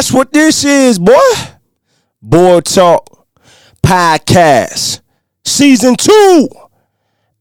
That's 0.00 0.12
what 0.12 0.32
this 0.32 0.64
is, 0.64 0.98
boy. 0.98 1.12
Board 2.22 2.64
Talk 2.64 3.28
Podcast, 3.82 5.02
Season 5.44 5.94
2, 5.94 6.48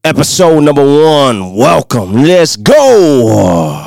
Episode 0.03 0.59
number 0.65 0.83
1. 0.83 1.55
Welcome. 1.55 2.15
Let's 2.15 2.57
go. 2.57 3.85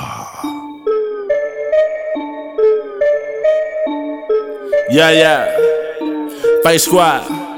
Yeah, 4.88 5.10
yeah. 5.10 6.62
Face 6.62 6.86
Squad. 6.86 7.51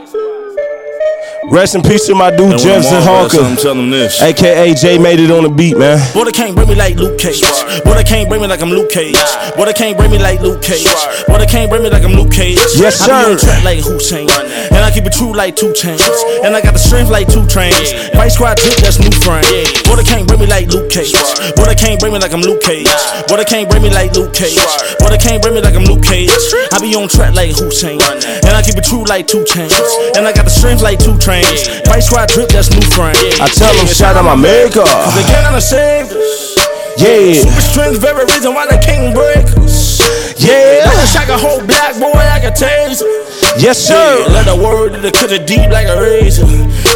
Rest 1.51 1.75
in 1.75 1.83
peace 1.83 2.07
to 2.07 2.15
my 2.15 2.31
dude 2.35 2.59
Jefferson 2.59 3.03
Hawker, 3.03 3.45
Tell 3.61 3.75
them 3.75 3.91
this. 3.91 4.21
aka 4.23 4.75
Jay 4.75 4.99
made 4.99 5.21
it 5.21 5.31
on 5.31 5.45
the 5.45 5.49
beat, 5.49 5.77
man. 5.77 5.99
Boy, 6.13 6.25
they 6.25 6.33
can't 6.33 6.55
bring 6.55 6.69
me 6.69 6.75
like 6.75 6.97
Luke 6.97 7.19
Cage. 7.19 7.41
Boy, 7.85 7.95
they 7.95 8.05
can't 8.05 8.29
bring 8.29 8.41
me 8.43 8.49
like 8.49 8.61
I'm 8.61 8.71
Luke 8.71 8.91
Cage. 8.91 9.17
Boy, 9.57 9.65
they 9.67 9.73
can't 9.73 9.97
bring 9.97 10.11
me 10.11 10.19
like 10.19 10.41
Luke 10.41 10.63
Cage. 10.63 10.85
Boy, 11.29 11.39
they 11.39 11.47
can't 11.47 11.71
bring 11.71 11.83
me 11.83 11.91
like 11.91 12.03
I'm 12.03 12.13
Luke 12.13 12.33
Cage. 12.33 12.59
Yes, 12.77 13.01
I 13.01 13.07
be 13.07 13.33
on 13.33 13.39
track 13.39 13.65
like 13.65 13.79
Usain. 13.81 14.29
And 14.75 14.83
I 14.85 14.91
keep 14.93 15.07
it 15.07 15.13
true 15.13 15.33
like 15.33 15.55
two 15.57 15.73
chains. 15.73 16.03
And 16.45 16.57
I 16.57 16.61
got 16.61 16.75
the 16.75 16.83
strength 16.83 17.11
like 17.11 17.31
two 17.31 17.47
trains. 17.47 17.93
Vice 18.19 18.35
Squad 18.35 18.59
drip, 18.59 18.77
that's 18.83 18.99
new 18.99 19.15
frame. 19.25 19.47
Boy, 19.87 19.97
they 19.97 20.05
can't 20.05 20.27
bring 20.27 20.41
me 20.41 20.47
like 20.47 20.69
Luke 20.69 20.91
Cage. 20.91 21.15
Boy, 21.55 21.65
they 21.71 21.79
can't 21.79 22.01
bring 22.01 22.13
me 22.13 22.19
like 22.19 22.35
I'm 22.35 22.43
Luke 22.43 22.61
Cage. 22.61 22.91
Boy, 23.31 23.39
they 23.39 23.47
can't 23.49 23.71
bring 23.71 23.83
me 23.83 23.91
like 23.95 24.13
Luke 24.13 24.35
Cage. 24.35 24.59
Boy, 24.99 25.09
they 25.15 25.21
can't 25.23 25.41
bring 25.41 25.55
me 25.55 25.61
like 25.63 25.75
I'm 25.79 25.85
Luke 25.87 26.03
Cage. 26.05 26.33
I 26.75 26.83
be 26.83 26.93
on 26.99 27.07
track 27.09 27.33
like 27.39 27.55
Usain. 27.57 27.97
And 28.03 28.44
I 28.44 28.44
keep 28.65 28.81
it 28.81 28.85
true 28.85 29.05
like 29.05 29.29
two 29.29 29.45
chains. 29.45 29.77
And 30.17 30.25
I 30.27 30.33
got 30.33 30.49
the 30.49 30.55
strength 30.55 30.81
like 30.83 30.99
two 30.99 31.17
trains. 31.21 31.69
Vice 31.85 32.09
Squad 32.09 32.29
drip, 32.33 32.49
that's 32.49 32.73
new 32.73 32.81
frame. 32.97 33.17
I 33.41 33.49
tell 33.53 33.73
them, 33.77 33.87
shout 33.87 34.17
out 34.17 34.25
my 34.25 34.37
maker. 34.37 34.85
They 35.13 35.27
cannot 35.29 35.61
save 35.63 36.09
us. 36.09 36.57
Yeah, 36.97 37.43
Super 37.43 37.61
strength, 37.61 37.99
very 38.01 38.25
reason 38.25 38.55
why 38.55 38.67
they 38.71 38.79
can't 38.79 39.13
break 39.15 39.45
us. 39.61 40.01
yeah. 40.39 40.87
I 40.87 40.95
wish 40.97 41.17
I 41.17 41.27
could 41.27 41.41
hold 41.43 41.67
black 41.67 41.99
boy 41.99 42.15
I 42.15 42.39
a 42.39 42.53
taser. 42.55 43.34
Yes, 43.59 43.79
sir. 43.79 44.27
Let 44.29 44.47
the 44.47 44.57
word 44.57 45.01
that 45.03 45.15
cut 45.15 45.31
it 45.33 45.47
deep 45.47 45.71
like 45.71 45.87
a 45.89 45.97
razor. 46.01 46.47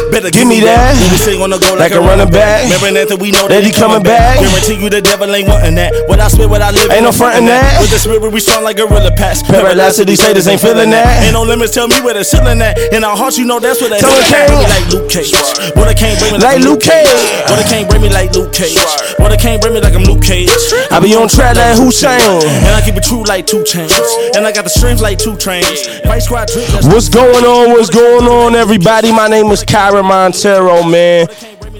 Better 0.09 0.33
Give 0.33 0.47
me 0.49 0.59
that. 0.65 0.97
Then 0.97 1.09
we 1.13 1.17
say 1.21 1.37
gonna 1.37 1.61
go 1.61 1.77
Like 1.77 1.93
like, 1.93 1.97
a 1.97 2.01
running 2.01 2.29
back. 2.33 2.65
Remember 2.65 2.89
Nathan, 2.89 3.21
we 3.21 3.29
know 3.29 3.45
That 3.45 3.61
that, 3.61 3.63
he 3.63 3.69
coming 3.71 4.01
back. 4.01 4.41
Guarantee 4.41 4.81
you 4.81 4.89
the 4.89 5.01
devil 5.05 5.29
ain't 5.29 5.45
wanting 5.45 5.77
that. 5.77 5.93
What 6.09 6.17
I 6.19 6.27
spit, 6.27 6.49
what 6.49 6.61
I 6.65 6.73
live. 6.73 6.89
Ain't 6.89 7.05
no 7.05 7.13
frontin' 7.13 7.45
that. 7.45 7.77
With 7.77 7.93
the 7.93 8.01
spirit, 8.01 8.25
we 8.25 8.41
strong 8.41 8.65
like 8.65 8.77
gorilla 8.81 9.13
packs. 9.13 9.45
Paralyzed 9.45 10.01
say 10.01 10.05
this 10.09 10.47
ain't 10.49 10.61
feeling 10.61 10.89
that. 10.89 11.23
Ain't 11.23 11.33
no 11.37 11.45
limits, 11.45 11.73
tell 11.73 11.87
me 11.87 11.97
where 12.01 12.17
the 12.17 12.25
ceiling 12.25 12.61
at. 12.61 12.77
In 12.93 13.05
our 13.05 13.15
hearts, 13.15 13.37
you 13.37 13.45
know 13.45 13.59
that's 13.61 13.79
where 13.81 13.89
they 13.93 14.01
Tell 14.01 14.09
it 14.09 14.25
bring 14.25 14.49
came. 14.49 14.57
me 14.57 14.65
like 14.65 14.85
Luke 14.89 15.09
Cage. 15.09 15.31
Boy, 15.77 15.85
they 15.85 15.93
can't 15.97 16.17
bring 16.17 16.31
me 16.33 16.39
Like 16.41 16.57
like, 16.57 16.65
Luke 16.65 16.81
Luke 16.81 16.89
Cage. 16.89 17.05
Cage. 17.05 17.45
Boy, 17.45 17.55
they 17.61 17.69
can't 17.69 17.87
bring 17.89 18.01
me 18.01 18.09
like 18.09 18.29
Luke 18.33 18.51
Cage. 18.53 18.81
Boy, 19.21 19.29
they 19.29 19.37
can't 19.37 19.61
bring 19.61 19.73
me 19.77 19.81
like 19.81 19.93
I'm 19.93 20.05
Luke 20.09 20.25
Cage. 20.25 20.49
I 20.89 20.97
be 20.97 21.13
on 21.13 21.29
track 21.29 21.53
like 21.53 21.77
Usain. 21.77 22.17
And 22.65 22.73
I 22.73 22.81
keep 22.81 22.97
it 22.97 23.05
true 23.05 23.21
like 23.29 23.45
two 23.45 23.61
chains. 23.63 23.93
And 24.33 24.41
I 24.45 24.51
got 24.51 24.65
the 24.65 24.73
strings 24.73 25.01
like 25.01 25.21
two 25.21 25.37
trains. 25.37 25.69
Fight 26.09 26.25
squad 26.25 26.33
drip. 26.33 26.37
that's- 26.37 26.38
What's 26.39 27.09
going 27.09 27.43
on? 27.43 27.71
What's 27.71 27.89
going 27.89 28.25
on, 28.25 28.55
everybody? 28.55 29.11
My 29.11 29.27
name 29.27 29.47
is 29.47 29.61
Kyren 29.65 30.09
Monteiro, 30.09 30.89
man. 30.89 31.27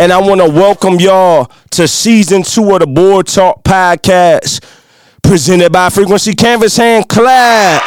And 0.01 0.11
I 0.11 0.17
want 0.19 0.41
to 0.41 0.49
welcome 0.49 0.95
y'all 0.99 1.49
to 1.71 1.87
season 1.87 2.43
two 2.43 2.69
of 2.73 2.81
the 2.81 2.87
Board 2.87 3.27
Talk 3.27 3.63
Podcast, 3.63 4.61
presented 5.23 5.71
by 5.71 5.89
Frequency 5.89 6.35
Canvas 6.35 6.75
Hand 6.75 7.07
Clap. 7.07 7.81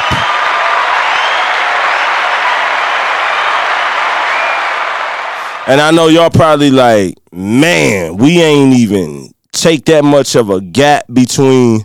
And 5.68 5.78
I 5.78 5.90
know 5.90 6.08
y'all 6.08 6.30
probably 6.30 6.70
like, 6.70 7.16
man, 7.32 8.16
we 8.16 8.40
ain't 8.40 8.74
even 8.76 9.30
take 9.52 9.84
that 9.84 10.04
much 10.06 10.36
of 10.36 10.48
a 10.48 10.62
gap 10.62 11.04
between 11.12 11.84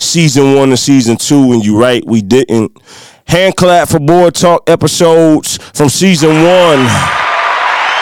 season 0.00 0.56
one 0.56 0.70
and 0.70 0.78
season 0.78 1.16
two, 1.16 1.52
and 1.52 1.64
you're 1.64 1.78
right, 1.78 2.04
we 2.04 2.20
didn't. 2.20 2.76
Hand 3.28 3.56
clap 3.56 3.88
for 3.88 3.98
Board 4.00 4.34
Talk 4.34 4.68
episodes 4.70 5.58
from 5.74 5.90
season 5.90 6.30
one. 6.30 6.84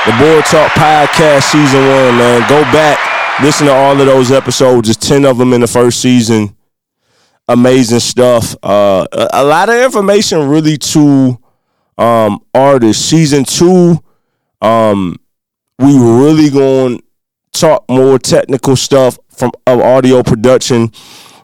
The 0.06 0.14
Board 0.20 0.44
Talk 0.44 0.70
podcast 0.70 1.50
season 1.50 1.80
one, 1.80 2.16
man. 2.16 2.48
Go 2.48 2.62
back, 2.70 3.40
listen 3.42 3.66
to 3.66 3.72
all 3.74 4.00
of 4.00 4.06
those 4.06 4.30
episodes. 4.30 4.86
There's 4.86 4.96
10 4.96 5.24
of 5.24 5.36
them 5.38 5.52
in 5.52 5.62
the 5.62 5.66
first 5.66 6.00
season. 6.00 6.54
Amazing 7.48 7.98
stuff. 7.98 8.54
Uh, 8.62 9.04
a, 9.10 9.28
a 9.32 9.44
lot 9.44 9.68
of 9.68 9.74
information 9.84 10.48
really 10.48 10.78
to 10.78 11.36
um, 11.98 12.38
artists. 12.54 13.04
Season 13.04 13.42
two, 13.42 13.98
um, 14.62 15.16
we 15.80 15.98
really 15.98 16.50
going 16.50 16.98
to 16.98 17.04
talk 17.60 17.84
more 17.88 18.20
technical 18.20 18.76
stuff 18.76 19.18
from 19.28 19.50
of 19.66 19.80
audio 19.80 20.22
production. 20.22 20.92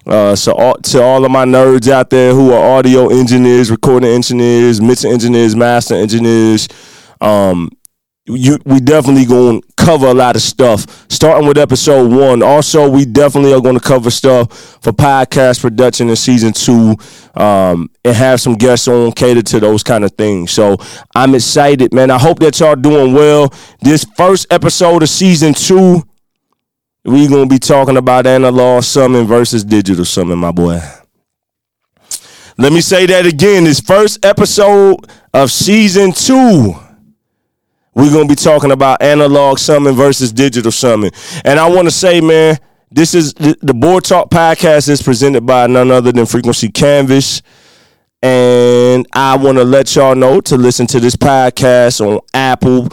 Uh, 0.06 0.34
so 0.34 0.52
all, 0.52 0.74
to 0.74 1.02
all 1.02 1.24
of 1.24 1.30
my 1.30 1.44
nerds 1.44 1.88
out 1.88 2.10
there 2.10 2.32
who 2.32 2.52
are 2.52 2.78
audio 2.78 3.08
engineers, 3.08 3.70
recording 3.70 4.10
engineers, 4.10 4.80
mixing 4.80 5.12
engineers, 5.12 5.54
master 5.54 5.94
engineers, 5.94 6.68
um, 7.20 7.70
you, 8.26 8.58
we 8.64 8.78
definitely 8.78 9.24
going 9.24 9.60
to 9.60 9.68
cover 9.76 10.06
a 10.06 10.14
lot 10.14 10.36
of 10.36 10.42
stuff. 10.42 11.10
Starting 11.10 11.46
with 11.46 11.58
episode 11.58 12.12
one. 12.12 12.42
Also, 12.42 12.88
we 12.88 13.04
definitely 13.04 13.52
are 13.52 13.60
going 13.60 13.74
to 13.74 13.80
cover 13.80 14.10
stuff 14.10 14.52
for 14.80 14.92
podcast 14.92 15.60
production 15.60 16.08
in 16.08 16.16
season 16.16 16.52
two, 16.52 16.96
um, 17.34 17.90
and 18.04 18.14
have 18.14 18.40
some 18.40 18.54
guests 18.54 18.86
on 18.86 19.10
catered 19.12 19.46
to 19.46 19.58
those 19.58 19.82
kind 19.82 20.04
of 20.04 20.12
things. 20.12 20.52
So 20.52 20.76
I'm 21.14 21.34
excited, 21.34 21.92
man. 21.92 22.10
I 22.10 22.19
hope 22.19 22.38
that 22.40 22.58
y'all 22.60 22.76
doing 22.76 23.12
well. 23.12 23.52
This 23.80 24.04
first 24.16 24.52
episode 24.52 25.02
of 25.02 25.08
season 25.08 25.54
two, 25.54 26.02
we 27.04 27.26
gonna 27.26 27.46
be 27.46 27.58
talking 27.58 27.96
about 27.96 28.26
analog 28.26 28.84
summing 28.84 29.26
versus 29.26 29.64
digital 29.64 30.04
summing, 30.04 30.38
my 30.38 30.52
boy. 30.52 30.80
Let 32.58 32.72
me 32.72 32.80
say 32.80 33.06
that 33.06 33.26
again. 33.26 33.64
This 33.64 33.80
first 33.80 34.24
episode 34.24 35.06
of 35.34 35.50
season 35.50 36.12
two, 36.12 36.74
we're 37.94 38.12
gonna 38.12 38.28
be 38.28 38.34
talking 38.36 38.70
about 38.70 39.02
analog 39.02 39.58
summing 39.58 39.94
versus 39.94 40.32
digital 40.32 40.70
summing. 40.70 41.10
And 41.44 41.58
I 41.58 41.68
want 41.68 41.88
to 41.88 41.90
say, 41.90 42.20
man, 42.20 42.58
this 42.90 43.14
is 43.14 43.34
the, 43.34 43.56
the 43.62 43.74
Board 43.74 44.04
Talk 44.04 44.30
podcast 44.30 44.88
is 44.88 45.02
presented 45.02 45.44
by 45.44 45.66
none 45.66 45.90
other 45.90 46.12
than 46.12 46.26
Frequency 46.26 46.69
Canvas. 46.69 47.42
And 48.22 49.06
I 49.12 49.36
want 49.36 49.58
to 49.58 49.64
let 49.64 49.96
y'all 49.96 50.14
know 50.14 50.40
to 50.42 50.56
listen 50.56 50.86
to 50.88 51.00
this 51.00 51.16
podcast 51.16 52.00
on 52.06 52.20
Apple 52.32 52.84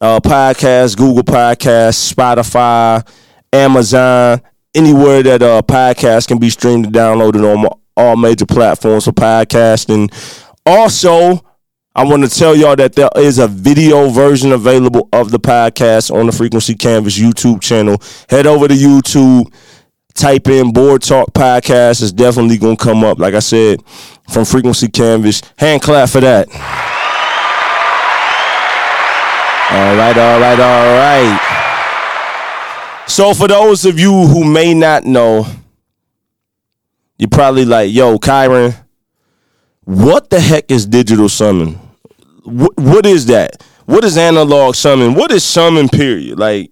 uh, 0.00 0.20
Podcasts, 0.20 0.94
Google 0.94 1.22
Podcasts, 1.22 2.12
Spotify, 2.12 3.06
Amazon, 3.54 4.40
anywhere 4.74 5.22
that 5.22 5.40
uh, 5.40 5.62
podcast 5.62 6.26
can 6.26 6.38
be 6.38 6.50
streamed 6.50 6.86
and 6.86 6.94
downloaded 6.94 7.44
on 7.44 7.68
all 7.96 8.16
major 8.16 8.46
platforms 8.46 9.04
for 9.04 9.12
podcasting. 9.12 10.10
Also, 10.66 11.40
I 11.94 12.04
want 12.04 12.24
to 12.24 12.28
tell 12.28 12.56
y'all 12.56 12.74
that 12.74 12.96
there 12.96 13.10
is 13.14 13.38
a 13.38 13.46
video 13.46 14.08
version 14.08 14.50
available 14.50 15.08
of 15.12 15.30
the 15.30 15.38
podcast 15.38 16.12
on 16.12 16.26
the 16.26 16.32
Frequency 16.32 16.74
Canvas 16.74 17.16
YouTube 17.16 17.60
channel. 17.62 17.96
Head 18.28 18.48
over 18.48 18.66
to 18.66 18.74
YouTube, 18.74 19.54
type 20.14 20.48
in 20.48 20.72
Board 20.72 21.02
Talk 21.02 21.32
Podcast. 21.32 22.02
It's 22.02 22.10
definitely 22.10 22.58
going 22.58 22.76
to 22.76 22.82
come 22.82 23.04
up. 23.04 23.20
Like 23.20 23.34
I 23.34 23.38
said, 23.38 23.80
from 24.30 24.44
Frequency 24.44 24.88
Canvas. 24.88 25.42
Hand 25.56 25.80
clap 25.80 26.08
for 26.08 26.20
that. 26.20 26.48
All 29.70 29.96
right, 29.96 30.18
all 30.18 30.40
right, 30.40 30.58
all 30.58 30.96
right. 30.96 31.63
So, 33.06 33.34
for 33.34 33.48
those 33.48 33.84
of 33.84 33.98
you 33.98 34.26
who 34.26 34.44
may 34.44 34.74
not 34.74 35.04
know, 35.04 35.46
you're 37.18 37.28
probably 37.28 37.64
like, 37.64 37.92
yo, 37.92 38.18
Kyren, 38.18 38.74
what 39.84 40.30
the 40.30 40.40
heck 40.40 40.70
is 40.70 40.86
digital 40.86 41.28
summing? 41.28 41.74
What, 42.44 42.76
what 42.76 43.06
is 43.06 43.26
that? 43.26 43.62
What 43.86 44.04
is 44.04 44.16
analog 44.16 44.74
summing? 44.74 45.14
What 45.14 45.30
is 45.30 45.44
summing 45.44 45.88
period? 45.88 46.38
Like, 46.38 46.70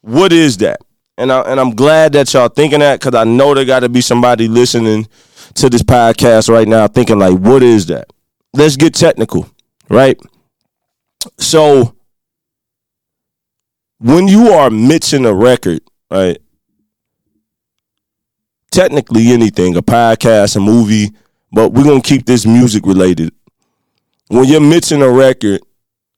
what 0.00 0.32
is 0.32 0.56
that? 0.58 0.80
And 1.18 1.32
I 1.32 1.40
and 1.42 1.58
I'm 1.58 1.74
glad 1.74 2.12
that 2.12 2.32
y'all 2.32 2.48
thinking 2.48 2.80
that 2.80 3.00
because 3.00 3.14
I 3.14 3.24
know 3.24 3.54
there 3.54 3.64
got 3.64 3.80
to 3.80 3.88
be 3.88 4.00
somebody 4.00 4.48
listening 4.48 5.06
to 5.54 5.70
this 5.70 5.82
podcast 5.82 6.48
right 6.48 6.68
now 6.68 6.86
thinking 6.88 7.18
like, 7.18 7.38
what 7.38 7.62
is 7.62 7.86
that? 7.86 8.10
Let's 8.52 8.76
get 8.76 8.94
technical, 8.94 9.48
right? 9.88 10.18
So 11.38 11.95
when 13.98 14.28
you 14.28 14.48
are 14.48 14.70
mixing 14.70 15.24
a 15.24 15.34
record, 15.34 15.80
right? 16.10 16.38
Technically 18.70 19.28
anything, 19.28 19.76
a 19.76 19.82
podcast, 19.82 20.56
a 20.56 20.60
movie, 20.60 21.10
but 21.52 21.72
we're 21.72 21.84
gonna 21.84 22.00
keep 22.02 22.26
this 22.26 22.44
music 22.44 22.84
related. 22.86 23.32
When 24.28 24.44
you're 24.44 24.60
mixing 24.60 25.02
a 25.02 25.10
record, 25.10 25.60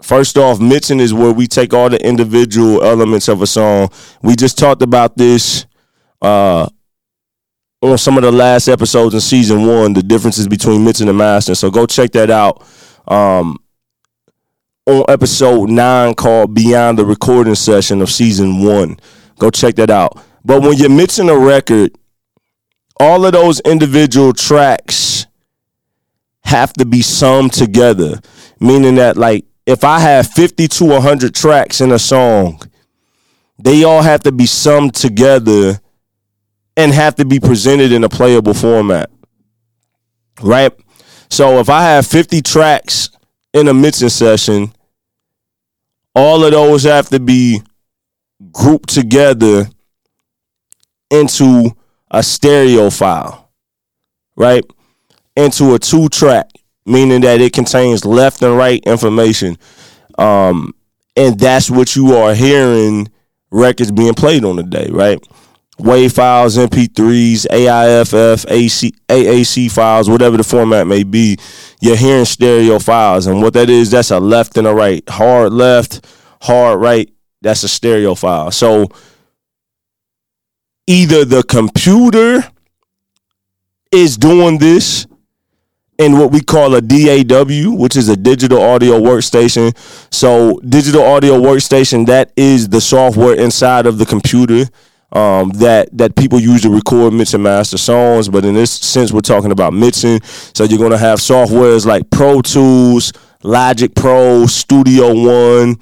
first 0.02 0.36
off, 0.38 0.60
mixing 0.60 0.98
is 0.98 1.14
where 1.14 1.32
we 1.32 1.46
take 1.46 1.72
all 1.72 1.88
the 1.90 2.04
individual 2.04 2.82
elements 2.82 3.28
of 3.28 3.42
a 3.42 3.46
song. 3.46 3.90
We 4.22 4.34
just 4.34 4.58
talked 4.58 4.82
about 4.82 5.16
this 5.16 5.66
uh 6.20 6.68
on 7.80 7.96
some 7.96 8.16
of 8.16 8.24
the 8.24 8.32
last 8.32 8.66
episodes 8.66 9.14
in 9.14 9.20
season 9.20 9.64
one, 9.64 9.92
the 9.92 10.02
differences 10.02 10.48
between 10.48 10.84
mixing 10.84 11.08
and 11.08 11.16
mastering. 11.16 11.54
So 11.54 11.70
go 11.70 11.86
check 11.86 12.10
that 12.12 12.30
out. 12.30 12.64
Um 13.06 13.58
on 14.88 15.04
episode 15.08 15.68
nine 15.68 16.14
called 16.14 16.54
Beyond 16.54 16.98
the 16.98 17.04
Recording 17.04 17.54
Session 17.54 18.00
of 18.00 18.08
season 18.08 18.62
one. 18.62 18.96
Go 19.38 19.50
check 19.50 19.74
that 19.74 19.90
out. 19.90 20.18
But 20.44 20.62
when 20.62 20.78
you're 20.78 20.88
mixing 20.88 21.28
a 21.28 21.38
record, 21.38 21.92
all 22.98 23.26
of 23.26 23.32
those 23.32 23.60
individual 23.60 24.32
tracks 24.32 25.26
have 26.44 26.72
to 26.72 26.86
be 26.86 27.02
summed 27.02 27.52
together, 27.52 28.18
meaning 28.60 28.94
that 28.94 29.18
like 29.18 29.44
if 29.66 29.84
I 29.84 29.98
have 29.98 30.26
50 30.26 30.66
to 30.68 30.84
100 30.86 31.34
tracks 31.34 31.82
in 31.82 31.92
a 31.92 31.98
song, 31.98 32.62
they 33.58 33.84
all 33.84 34.00
have 34.00 34.22
to 34.22 34.32
be 34.32 34.46
summed 34.46 34.94
together 34.94 35.78
and 36.78 36.94
have 36.94 37.16
to 37.16 37.26
be 37.26 37.38
presented 37.40 37.92
in 37.92 38.04
a 38.04 38.08
playable 38.08 38.54
format. 38.54 39.10
Right? 40.40 40.72
So 41.28 41.58
if 41.58 41.68
I 41.68 41.82
have 41.82 42.06
50 42.06 42.40
tracks 42.40 43.10
in 43.52 43.68
a 43.68 43.74
mixing 43.74 44.08
session, 44.08 44.72
all 46.14 46.44
of 46.44 46.52
those 46.52 46.84
have 46.84 47.08
to 47.10 47.20
be 47.20 47.62
grouped 48.52 48.88
together 48.88 49.68
into 51.10 51.70
a 52.10 52.22
stereo 52.22 52.90
file, 52.90 53.50
right? 54.36 54.64
Into 55.36 55.74
a 55.74 55.78
two 55.78 56.08
track, 56.08 56.50
meaning 56.84 57.20
that 57.22 57.40
it 57.40 57.52
contains 57.52 58.04
left 58.04 58.42
and 58.42 58.56
right 58.56 58.82
information. 58.84 59.56
Um, 60.18 60.74
and 61.16 61.38
that's 61.38 61.70
what 61.70 61.96
you 61.96 62.14
are 62.14 62.34
hearing 62.34 63.08
records 63.50 63.90
being 63.90 64.14
played 64.14 64.44
on 64.44 64.56
today, 64.56 64.88
right? 64.90 65.18
WAV 65.78 66.12
files, 66.12 66.56
MP3s, 66.56 67.46
AIFF, 67.50 68.44
AC, 68.48 68.92
AAC 69.08 69.70
files, 69.70 70.10
whatever 70.10 70.36
the 70.36 70.44
format 70.44 70.86
may 70.86 71.04
be, 71.04 71.38
you're 71.80 71.96
hearing 71.96 72.24
stereo 72.24 72.78
files. 72.78 73.26
And 73.26 73.40
what 73.40 73.54
that 73.54 73.70
is, 73.70 73.90
that's 73.90 74.10
a 74.10 74.18
left 74.18 74.56
and 74.56 74.66
a 74.66 74.74
right. 74.74 75.08
Hard 75.08 75.52
left, 75.52 76.04
hard 76.42 76.80
right, 76.80 77.08
that's 77.40 77.62
a 77.62 77.68
stereo 77.68 78.16
file. 78.16 78.50
So 78.50 78.88
either 80.88 81.24
the 81.24 81.44
computer 81.44 82.42
is 83.92 84.16
doing 84.16 84.58
this 84.58 85.06
in 85.98 86.18
what 86.18 86.30
we 86.30 86.40
call 86.40 86.74
a 86.74 86.80
DAW, 86.80 87.74
which 87.74 87.96
is 87.96 88.08
a 88.08 88.16
digital 88.16 88.60
audio 88.62 89.00
workstation. 89.00 89.76
So, 90.12 90.60
digital 90.60 91.02
audio 91.02 91.40
workstation 91.40 92.06
that 92.06 92.32
is 92.36 92.68
the 92.68 92.80
software 92.80 93.34
inside 93.34 93.86
of 93.86 93.98
the 93.98 94.06
computer 94.06 94.70
um, 95.12 95.50
that 95.50 95.88
that 95.96 96.16
people 96.16 96.38
use 96.38 96.62
to 96.62 96.70
record, 96.70 97.12
mix, 97.14 97.34
and 97.34 97.42
master 97.42 97.78
songs. 97.78 98.28
But 98.28 98.44
in 98.44 98.54
this 98.54 98.70
sense, 98.70 99.12
we're 99.12 99.20
talking 99.20 99.52
about 99.52 99.72
mixing. 99.72 100.20
So 100.22 100.64
you're 100.64 100.78
gonna 100.78 100.98
have 100.98 101.18
softwares 101.18 101.86
like 101.86 102.10
Pro 102.10 102.42
Tools, 102.42 103.12
Logic 103.42 103.94
Pro, 103.94 104.46
Studio 104.46 105.08
One, 105.14 105.76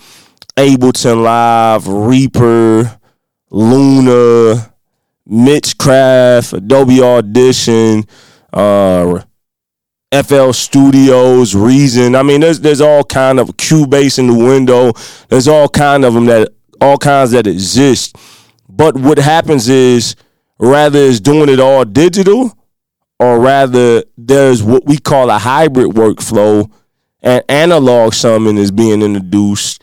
Ableton 0.56 1.22
Live, 1.22 1.88
Reaper, 1.88 2.98
Luna, 3.50 4.72
Mixcraft, 5.28 6.52
Adobe 6.52 7.02
Audition, 7.02 8.04
uh, 8.52 9.22
FL 10.12 10.52
Studios, 10.52 11.54
Reason. 11.54 12.14
I 12.14 12.22
mean, 12.22 12.40
there's 12.40 12.60
there's 12.60 12.80
all 12.80 13.02
kind 13.02 13.40
of 13.40 13.48
Cubase 13.56 14.20
in 14.20 14.28
the 14.28 14.34
window. 14.34 14.92
There's 15.28 15.48
all 15.48 15.68
kind 15.68 16.04
of 16.04 16.14
them 16.14 16.26
that 16.26 16.52
all 16.80 16.96
kinds 16.96 17.32
that 17.32 17.46
exist. 17.46 18.16
But 18.68 18.96
what 18.96 19.18
happens 19.18 19.68
is 19.68 20.16
rather 20.58 20.98
is 20.98 21.20
doing 21.20 21.48
it 21.48 21.60
all 21.60 21.84
digital, 21.84 22.56
or 23.18 23.40
rather 23.40 24.04
there's 24.16 24.62
what 24.62 24.84
we 24.86 24.98
call 24.98 25.30
a 25.30 25.38
hybrid 25.38 25.88
workflow, 25.88 26.70
and 27.22 27.42
analog 27.48 28.14
summing 28.14 28.58
is 28.58 28.70
being 28.70 29.02
introduced 29.02 29.82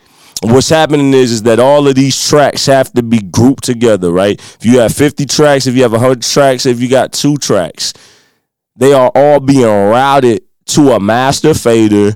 what's 0.52 0.68
happening 0.68 1.14
is 1.14 1.32
is 1.32 1.42
that 1.44 1.58
all 1.58 1.86
of 1.88 1.94
these 1.94 2.28
tracks 2.28 2.66
have 2.66 2.92
to 2.92 3.02
be 3.02 3.20
grouped 3.20 3.64
together, 3.64 4.12
right? 4.12 4.38
If 4.38 4.64
you 4.64 4.78
have 4.80 4.94
50 4.94 5.26
tracks, 5.26 5.66
if 5.66 5.74
you 5.74 5.82
have 5.82 5.92
100 5.92 6.22
tracks, 6.22 6.66
if 6.66 6.80
you 6.80 6.88
got 6.88 7.12
two 7.12 7.36
tracks, 7.36 7.92
they 8.76 8.92
are 8.92 9.10
all 9.14 9.40
being 9.40 9.64
routed 9.64 10.42
to 10.66 10.92
a 10.92 11.00
master 11.00 11.54
fader 11.54 12.14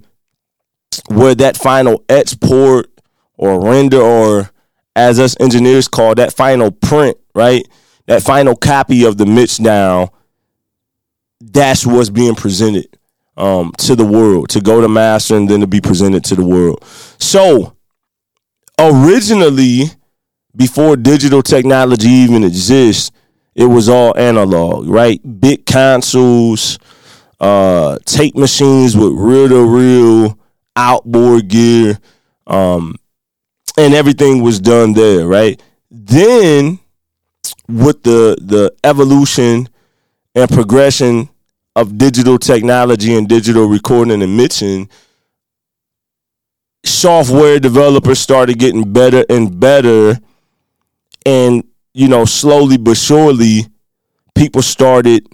where 1.09 1.35
that 1.35 1.57
final 1.57 2.05
export 2.09 2.91
or 3.37 3.61
render 3.61 4.01
or 4.01 4.51
as 4.99 5.21
us 5.21 5.37
engineers 5.41 5.89
call 5.89 6.15
that 6.17 6.33
final 6.33 6.71
print, 6.71 7.17
right? 7.35 7.67
That 8.07 8.23
final 8.23 8.57
copy 8.57 9.05
of 9.05 9.17
the 9.17 9.27
mix 9.27 9.57
down, 9.59 10.09
that's 11.41 11.87
what's 11.87 12.11
being 12.11 12.35
presented 12.35 12.99
um, 13.37 13.73
to 13.79 13.95
the 13.95 14.05
world, 14.05 14.49
to 14.51 14.61
go 14.61 14.81
to 14.81 14.89
master 14.89 15.37
and 15.37 15.49
then 15.49 15.61
to 15.61 15.67
be 15.67 15.81
presented 15.81 16.25
to 16.25 16.35
the 16.35 16.45
world. 16.45 16.85
So 17.19 17.77
originally, 18.79 19.85
before 20.57 20.97
digital 20.97 21.43
technology 21.43 22.09
even 22.09 22.43
exists, 22.43 23.13
it 23.55 23.67
was 23.67 23.89
all 23.89 24.17
analog, 24.19 24.89
right? 24.89 25.21
Big 25.41 25.67
consoles, 25.67 26.79
uh, 27.41 27.99
tape 28.05 28.35
machines 28.35 28.97
with 28.97 29.13
reel 29.13 29.49
to 29.49 29.65
reel 29.65 30.39
outboard 30.75 31.49
gear, 31.49 31.99
um, 32.47 32.97
and 33.79 33.95
everything 33.95 34.43
was 34.43 34.61
done 34.61 34.93
there, 34.93 35.27
right? 35.27 35.63
Then, 35.91 36.81
with 37.69 38.03
the 38.03 38.37
the 38.41 38.75
evolution 38.85 39.69
and 40.35 40.51
progression 40.51 41.29
of 41.77 41.97
digital 41.97 42.39
technology 42.39 43.15
and 43.17 43.29
digital 43.29 43.67
recording 43.67 44.21
and 44.21 44.37
mixing, 44.37 44.91
software 46.85 47.61
developers 47.61 48.19
started 48.19 48.59
getting 48.59 48.93
better 48.93 49.25
and 49.31 49.59
better 49.59 50.19
and 51.25 51.63
you 51.95 52.09
know 52.09 52.25
slowly 52.25 52.77
but 52.77 52.97
surely 52.97 53.67
people 54.35 54.63
started 54.63 55.27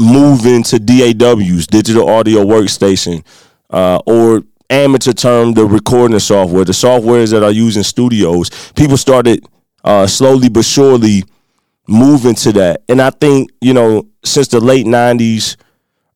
moving 0.00 0.62
to 0.62 0.78
DAWs 0.78 1.66
digital 1.66 2.08
audio 2.08 2.44
workstation 2.44 3.24
uh, 3.70 4.00
or 4.06 4.42
amateur 4.70 5.12
term 5.12 5.54
the 5.54 5.64
recording 5.64 6.18
software. 6.18 6.64
The 6.64 6.72
softwares 6.72 7.30
that 7.32 7.42
are 7.42 7.50
used 7.50 7.76
in 7.76 7.84
studios. 7.84 8.50
People 8.74 8.96
started 8.96 9.46
uh, 9.84 10.06
slowly 10.06 10.48
but 10.48 10.64
surely 10.64 11.24
moving 11.86 12.34
to 12.36 12.52
that. 12.52 12.82
And 12.88 13.00
I 13.00 13.10
think 13.10 13.50
you 13.60 13.72
know 13.72 14.08
since 14.24 14.48
the 14.48 14.60
late 14.60 14.86
90s 14.86 15.56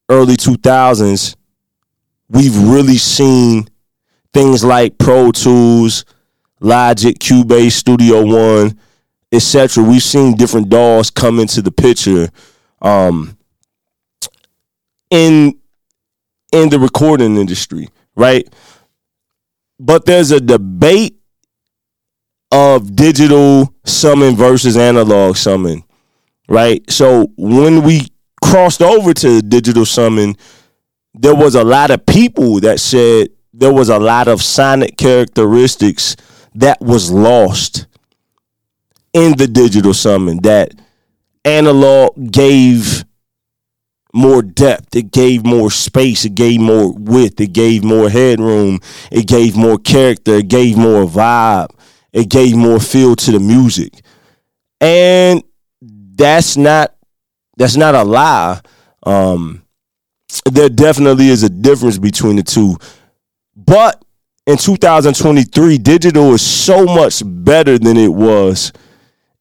early 0.09 0.37
2000s 0.37 1.37
we've 2.29 2.57
really 2.57 2.97
seen 2.97 3.69
things 4.33 4.65
like 4.65 4.99
Pro 4.99 5.31
Tools, 5.31 6.05
Logic, 6.61 7.19
Cubase, 7.19 7.73
Studio 7.73 8.25
One, 8.25 8.79
etc. 9.31 9.85
We've 9.85 10.03
seen 10.03 10.35
different 10.35 10.69
DAWs 10.69 11.11
come 11.11 11.39
into 11.39 11.63
the 11.63 11.71
picture 11.71 12.29
um, 12.81 13.37
in 15.11 15.59
in 16.53 16.69
the 16.69 16.79
recording 16.79 17.37
industry, 17.37 17.89
right? 18.17 18.49
But 19.79 20.05
there's 20.05 20.31
a 20.31 20.41
debate 20.41 21.19
of 22.51 22.95
digital 22.95 23.75
summing 23.85 24.37
versus 24.37 24.77
analog 24.77 25.37
summing, 25.37 25.85
right? 26.49 26.89
So 26.91 27.33
when 27.37 27.83
we 27.83 28.09
crossed 28.43 28.83
over 28.83 29.15
to 29.15 29.41
digital 29.41 29.87
summing, 29.87 30.37
there 31.15 31.35
was 31.35 31.55
a 31.55 31.65
lot 31.65 31.91
of 31.91 32.05
people 32.07 32.61
that 32.61 32.81
said 32.81 33.29
there 33.53 33.73
was 33.73 33.89
a 33.89 33.99
lot 33.99 34.29
of 34.29 34.43
sonic 34.43 34.97
characteristics 34.97 36.17
that 36.55 36.81
was 36.81 37.11
lost 37.11 37.87
in 39.13 39.37
the 39.37 39.47
digital 39.47 39.95
summing 39.95 40.39
that 40.43 40.73
analog 41.45 42.31
gave 42.31 43.05
more 44.13 44.43
depth. 44.43 44.95
It 44.95 45.11
gave 45.11 45.45
more 45.45 45.71
space. 45.71 46.25
It 46.25 46.35
gave 46.35 46.61
more 46.61 46.93
width. 46.93 47.41
It 47.41 47.53
gave 47.53 47.83
more 47.83 48.11
headroom. 48.11 48.81
It 49.11 49.27
gave 49.27 49.57
more 49.57 49.79
character. 49.79 50.37
It 50.37 50.49
gave 50.49 50.77
more 50.77 51.05
vibe. 51.07 51.71
It 52.13 52.29
gave 52.29 52.57
more 52.57 52.79
feel 52.79 53.17
to 53.17 53.33
the 53.33 53.41
music. 53.41 54.03
And 54.81 55.43
that's 55.81 56.57
not 56.57 56.95
that's 57.57 57.77
not 57.77 57.95
a 57.95 58.03
lie. 58.03 58.61
Um 59.05 59.63
there 60.51 60.69
definitely 60.69 61.29
is 61.29 61.43
a 61.43 61.49
difference 61.49 61.99
between 61.99 62.37
the 62.37 62.43
two. 62.43 62.77
But 63.55 64.03
in 64.47 64.57
2023, 64.57 65.79
digital 65.79 66.33
is 66.35 66.43
so 66.43 66.85
much 66.85 67.23
better 67.25 67.79
than 67.79 67.97
it 67.97 68.13
was 68.13 68.73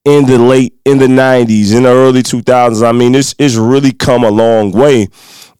in 0.05 0.25
the 0.25 0.37
late 0.37 0.73
in 0.85 0.97
the 0.97 1.07
90s, 1.07 1.75
in 1.75 1.83
the 1.83 1.89
early 1.89 2.23
2000s. 2.23 2.87
I 2.87 2.91
mean, 2.91 3.15
it's 3.15 3.35
it's 3.37 3.55
really 3.55 3.91
come 3.91 4.23
a 4.23 4.29
long 4.29 4.71
way. 4.71 5.07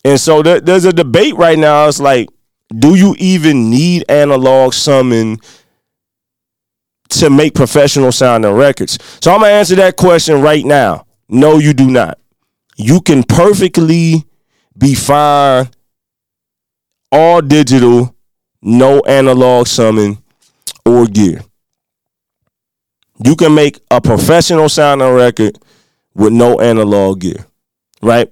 And 0.04 0.20
so 0.20 0.42
there, 0.42 0.60
there's 0.60 0.86
a 0.86 0.94
debate 0.94 1.36
right 1.36 1.58
now. 1.58 1.88
It's 1.88 2.00
like, 2.00 2.30
do 2.70 2.96
you 2.96 3.16
even 3.20 3.70
need 3.70 4.04
analog 4.10 4.74
summing 4.74 5.40
to 7.10 7.30
make 7.30 7.54
professional 7.54 8.12
sounding 8.12 8.54
records? 8.54 8.98
So 9.22 9.34
I'm 9.34 9.42
gonna 9.42 9.54
answer 9.54 9.76
that 9.76 9.98
question 9.98 10.42
right 10.42 10.66
now. 10.66 11.06
No, 11.30 11.60
you 11.60 11.74
do 11.74 11.90
not. 11.90 12.20
You 12.78 13.02
can 13.02 13.24
perfectly 13.24 14.26
be 14.78 14.96
fine 14.96 15.70
all 17.12 17.42
digital 17.42 18.16
no 18.62 19.00
analog 19.02 19.68
summing 19.68 20.22
or 20.86 21.06
gear. 21.06 21.42
You 23.24 23.36
can 23.36 23.54
make 23.54 23.80
a 23.92 24.02
professional 24.02 24.70
sounding 24.70 25.14
record 25.14 25.58
with 26.14 26.34
no 26.34 26.60
analog 26.60 27.22
gear, 27.22 27.46
right? 28.02 28.32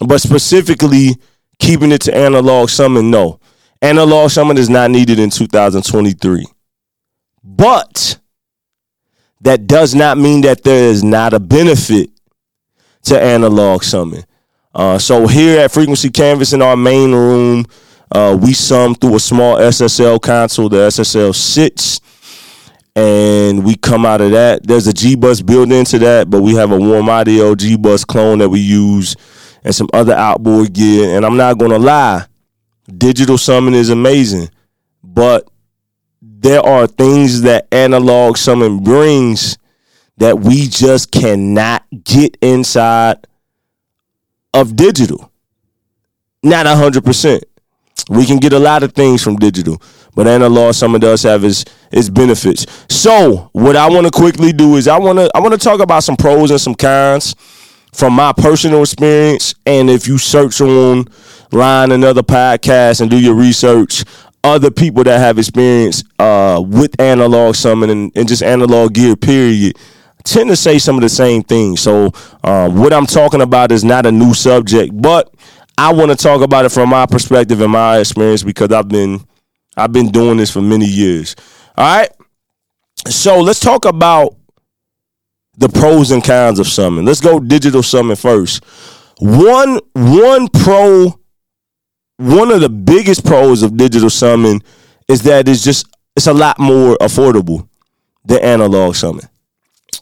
But 0.00 0.20
specifically 0.20 1.16
keeping 1.58 1.92
it 1.92 2.02
to 2.02 2.16
analog 2.16 2.68
summing, 2.68 3.10
no. 3.10 3.40
Analog 3.80 4.30
summing 4.30 4.58
is 4.58 4.68
not 4.68 4.90
needed 4.90 5.18
in 5.18 5.30
2023. 5.30 6.46
But 7.44 8.18
that 9.40 9.66
does 9.66 9.94
not 9.94 10.18
mean 10.18 10.40
that 10.42 10.64
there 10.64 10.90
is 10.90 11.04
not 11.04 11.32
a 11.32 11.40
benefit 11.40 12.10
to 13.04 13.20
analog 13.20 13.84
summing. 13.84 14.24
Uh, 14.74 14.98
so 14.98 15.26
here 15.26 15.60
at 15.60 15.72
Frequency 15.72 16.10
Canvas 16.10 16.52
in 16.52 16.62
our 16.62 16.76
main 16.76 17.12
room, 17.12 17.64
uh, 18.12 18.36
we 18.40 18.52
sum 18.52 18.94
through 18.94 19.16
a 19.16 19.20
small 19.20 19.56
SSL 19.56 20.20
console. 20.20 20.68
The 20.68 20.88
SSL 20.88 21.34
sits, 21.34 22.00
and 22.98 23.64
we 23.64 23.76
come 23.76 24.04
out 24.04 24.20
of 24.20 24.32
that. 24.32 24.66
There's 24.66 24.88
a 24.88 24.92
G 24.92 25.14
bus 25.14 25.40
built 25.40 25.70
into 25.70 26.00
that, 26.00 26.28
but 26.28 26.42
we 26.42 26.56
have 26.56 26.72
a 26.72 26.76
warm 26.76 27.08
audio 27.08 27.54
G 27.54 27.76
bus 27.76 28.04
clone 28.04 28.38
that 28.38 28.48
we 28.48 28.58
use, 28.58 29.14
and 29.62 29.72
some 29.72 29.88
other 29.92 30.14
outboard 30.14 30.72
gear. 30.72 31.16
And 31.16 31.24
I'm 31.24 31.36
not 31.36 31.58
gonna 31.58 31.78
lie, 31.78 32.26
digital 32.96 33.38
summing 33.38 33.74
is 33.74 33.90
amazing, 33.90 34.50
but 35.04 35.48
there 36.20 36.60
are 36.60 36.88
things 36.88 37.42
that 37.42 37.68
analog 37.70 38.36
summing 38.36 38.82
brings 38.82 39.58
that 40.16 40.40
we 40.40 40.66
just 40.66 41.12
cannot 41.12 41.84
get 42.02 42.36
inside 42.42 43.28
of 44.52 44.74
digital. 44.74 45.30
Not 46.42 46.66
hundred 46.66 47.04
percent. 47.04 47.44
We 48.08 48.26
can 48.26 48.38
get 48.38 48.52
a 48.52 48.58
lot 48.58 48.82
of 48.82 48.92
things 48.92 49.22
from 49.22 49.36
digital, 49.36 49.80
but 50.14 50.26
analog 50.26 50.74
summing 50.74 51.00
does 51.00 51.22
have 51.24 51.44
its 51.44 51.64
its 51.90 52.08
benefits. 52.08 52.66
So 52.88 53.50
what 53.52 53.76
I 53.76 53.88
want 53.88 54.06
to 54.06 54.10
quickly 54.10 54.52
do 54.52 54.76
is 54.76 54.88
I 54.88 54.98
want 54.98 55.18
to 55.18 55.30
I 55.34 55.40
want 55.40 55.52
to 55.52 55.58
talk 55.58 55.80
about 55.80 56.04
some 56.04 56.16
pros 56.16 56.50
and 56.50 56.60
some 56.60 56.74
cons 56.74 57.34
from 57.92 58.14
my 58.14 58.32
personal 58.32 58.82
experience. 58.82 59.54
And 59.66 59.90
if 59.90 60.06
you 60.06 60.18
search 60.18 60.60
online 60.60 61.92
another 61.92 62.22
podcast 62.22 63.00
and 63.00 63.10
do 63.10 63.18
your 63.18 63.34
research, 63.34 64.04
other 64.44 64.70
people 64.70 65.04
that 65.04 65.18
have 65.18 65.38
experience 65.38 66.04
uh, 66.18 66.62
with 66.64 66.98
analog 67.00 67.54
summing 67.56 67.90
and, 67.90 68.12
and 68.14 68.28
just 68.28 68.42
analog 68.42 68.94
gear, 68.94 69.16
period, 69.16 69.76
tend 70.24 70.50
to 70.50 70.56
say 70.56 70.78
some 70.78 70.96
of 70.96 71.02
the 71.02 71.08
same 71.08 71.42
things. 71.42 71.80
So 71.80 72.12
um, 72.44 72.76
what 72.76 72.92
I'm 72.92 73.06
talking 73.06 73.40
about 73.40 73.72
is 73.72 73.84
not 73.84 74.06
a 74.06 74.12
new 74.12 74.34
subject, 74.34 74.92
but 75.00 75.32
I 75.78 75.92
want 75.92 76.10
to 76.10 76.16
talk 76.16 76.42
about 76.42 76.64
it 76.64 76.72
from 76.72 76.88
my 76.88 77.06
perspective 77.06 77.60
and 77.60 77.70
my 77.70 78.00
experience 78.00 78.42
because 78.42 78.72
I've 78.72 78.88
been 78.88 79.24
I've 79.76 79.92
been 79.92 80.10
doing 80.10 80.38
this 80.38 80.50
for 80.50 80.60
many 80.60 80.86
years. 80.86 81.36
All 81.76 81.98
right. 81.98 82.10
So 83.06 83.38
let's 83.38 83.60
talk 83.60 83.84
about 83.84 84.34
the 85.56 85.68
pros 85.68 86.10
and 86.10 86.22
cons 86.22 86.58
of 86.58 86.66
summing. 86.66 87.04
Let's 87.04 87.20
go 87.20 87.38
digital 87.38 87.84
summing 87.84 88.16
first. 88.16 88.64
One 89.20 89.78
one 89.94 90.48
pro 90.48 91.14
one 92.16 92.50
of 92.50 92.60
the 92.60 92.68
biggest 92.68 93.24
pros 93.24 93.62
of 93.62 93.76
digital 93.76 94.10
summing 94.10 94.64
is 95.06 95.22
that 95.22 95.46
it's 95.46 95.62
just 95.62 95.86
it's 96.16 96.26
a 96.26 96.34
lot 96.34 96.58
more 96.58 96.96
affordable 96.96 97.68
than 98.24 98.42
analog 98.42 98.96
summing. 98.96 99.28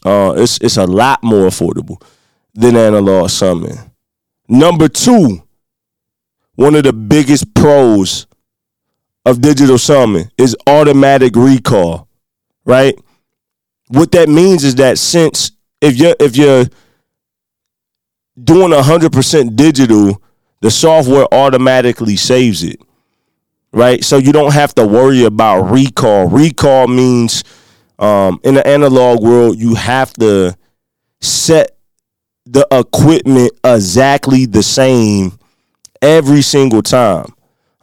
Uh, 0.06 0.32
it's 0.38 0.56
it's 0.62 0.78
a 0.78 0.86
lot 0.86 1.22
more 1.22 1.46
affordable 1.48 2.02
than 2.54 2.76
analog 2.76 3.28
summing. 3.28 3.76
Number 4.48 4.88
two, 4.88 5.42
one 6.56 6.74
of 6.74 6.84
the 6.84 6.92
biggest 6.92 7.54
pros 7.54 8.26
of 9.24 9.40
digital 9.40 9.78
summing 9.78 10.30
is 10.36 10.56
automatic 10.66 11.36
recall, 11.36 12.08
right? 12.64 12.98
What 13.88 14.10
that 14.12 14.28
means 14.28 14.64
is 14.64 14.74
that 14.76 14.98
since 14.98 15.52
if 15.80 15.96
you're 15.96 16.16
if 16.18 16.36
you're 16.36 16.64
doing 18.42 18.72
hundred 18.72 19.12
percent 19.12 19.54
digital, 19.54 20.22
the 20.60 20.70
software 20.70 21.32
automatically 21.32 22.16
saves 22.16 22.62
it, 22.62 22.80
right? 23.72 24.02
So 24.02 24.16
you 24.16 24.32
don't 24.32 24.52
have 24.52 24.74
to 24.76 24.86
worry 24.86 25.24
about 25.24 25.70
recall. 25.70 26.28
Recall 26.28 26.88
means 26.88 27.44
um, 27.98 28.40
in 28.44 28.54
the 28.54 28.66
analog 28.66 29.22
world, 29.22 29.58
you 29.58 29.74
have 29.74 30.12
to 30.14 30.56
set 31.20 31.76
the 32.44 32.66
equipment 32.70 33.52
exactly 33.64 34.46
the 34.46 34.62
same 34.62 35.38
every 36.06 36.40
single 36.40 36.82
time. 36.82 37.34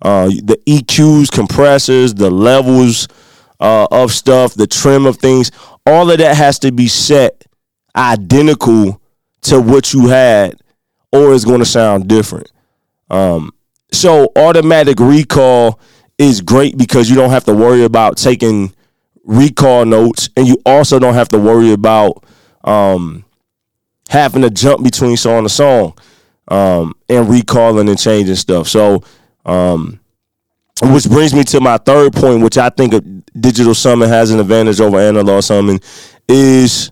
Uh, 0.02 0.28
the 0.28 0.60
EQs, 0.66 1.32
compressors, 1.32 2.14
the 2.14 2.30
levels 2.30 3.08
uh, 3.60 3.88
of 3.92 4.12
stuff, 4.12 4.54
the 4.54 4.68
trim 4.68 5.06
of 5.06 5.18
things, 5.18 5.52
all 5.86 6.10
of 6.10 6.18
that 6.18 6.36
has 6.36 6.60
to 6.60 6.72
be 6.72 6.88
set 6.88 7.46
identical 7.96 9.00
to 9.42 9.62
what 9.62 9.94
you 9.94 10.08
had, 10.08 10.62
or 11.12 11.34
it's 11.34 11.46
going 11.46 11.60
to 11.60 11.66
sound 11.66 12.08
different. 12.08 12.52
Um, 13.10 13.52
so 13.92 14.32
automatic 14.36 15.00
recall 15.00 15.80
is 16.18 16.42
great 16.42 16.78
because 16.78 17.10
you 17.10 17.16
don't 17.16 17.30
have 17.30 17.46
to 17.46 17.54
worry 17.54 17.84
about 17.84 18.18
taking 18.18 18.74
recall 19.24 19.86
notes, 19.86 20.30
and 20.36 20.48
you 20.48 20.58
also 20.66 21.00
don't 21.00 21.14
have 21.14 21.30
to 21.30 21.40
worry 21.40 21.72
about 21.72 22.24
um, 22.64 23.24
having 24.10 24.42
to 24.42 24.50
jump 24.50 24.84
between 24.84 25.16
song 25.18 25.44
to 25.44 25.50
song 25.50 25.94
um, 26.48 26.94
and 27.10 27.30
recalling 27.30 27.90
and 27.90 28.00
changing 28.00 28.36
stuff. 28.36 28.68
So, 28.68 29.04
um, 29.46 30.00
which 30.82 31.08
brings 31.08 31.34
me 31.34 31.44
to 31.46 31.62
my 31.62 31.78
third 31.78 32.14
point, 32.14 32.44
which 32.44 32.58
I 32.58 32.70
think 32.70 32.94
digital 33.40 33.74
summing 33.76 34.10
has 34.10 34.32
an 34.32 34.40
advantage 34.40 34.82
over 34.82 35.00
analog 35.00 35.44
summing, 35.44 35.80
is 36.28 36.92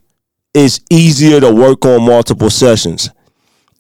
it's 0.54 0.80
easier 0.90 1.40
to 1.40 1.54
work 1.54 1.86
on 1.86 2.06
multiple 2.06 2.50
sessions. 2.50 3.10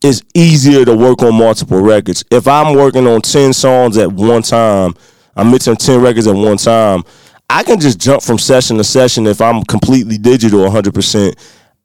It's 0.03 0.21
easier 0.33 0.83
to 0.85 0.95
work 0.95 1.21
on 1.21 1.35
multiple 1.35 1.81
records. 1.81 2.23
If 2.31 2.47
I'm 2.47 2.75
working 2.75 3.05
on 3.07 3.21
10 3.21 3.53
songs 3.53 3.97
at 3.97 4.11
one 4.11 4.41
time, 4.41 4.95
I'm 5.35 5.51
mixing 5.51 5.75
10 5.75 6.01
records 6.01 6.27
at 6.27 6.35
one 6.35 6.57
time, 6.57 7.03
I 7.49 7.63
can 7.63 7.79
just 7.79 7.99
jump 7.99 8.23
from 8.23 8.37
session 8.39 8.77
to 8.77 8.83
session 8.83 9.27
if 9.27 9.41
I'm 9.41 9.63
completely 9.63 10.17
digital 10.17 10.61
100%. 10.61 11.35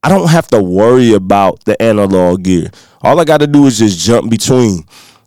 I 0.02 0.08
don't 0.08 0.28
have 0.28 0.46
to 0.48 0.62
worry 0.62 1.12
about 1.12 1.64
the 1.64 1.80
analog 1.82 2.44
gear. 2.44 2.70
All 3.06 3.20
I 3.20 3.24
got 3.24 3.38
to 3.38 3.46
do 3.46 3.66
is 3.66 3.78
just 3.78 4.00
jump 4.00 4.28
between. 4.28 4.84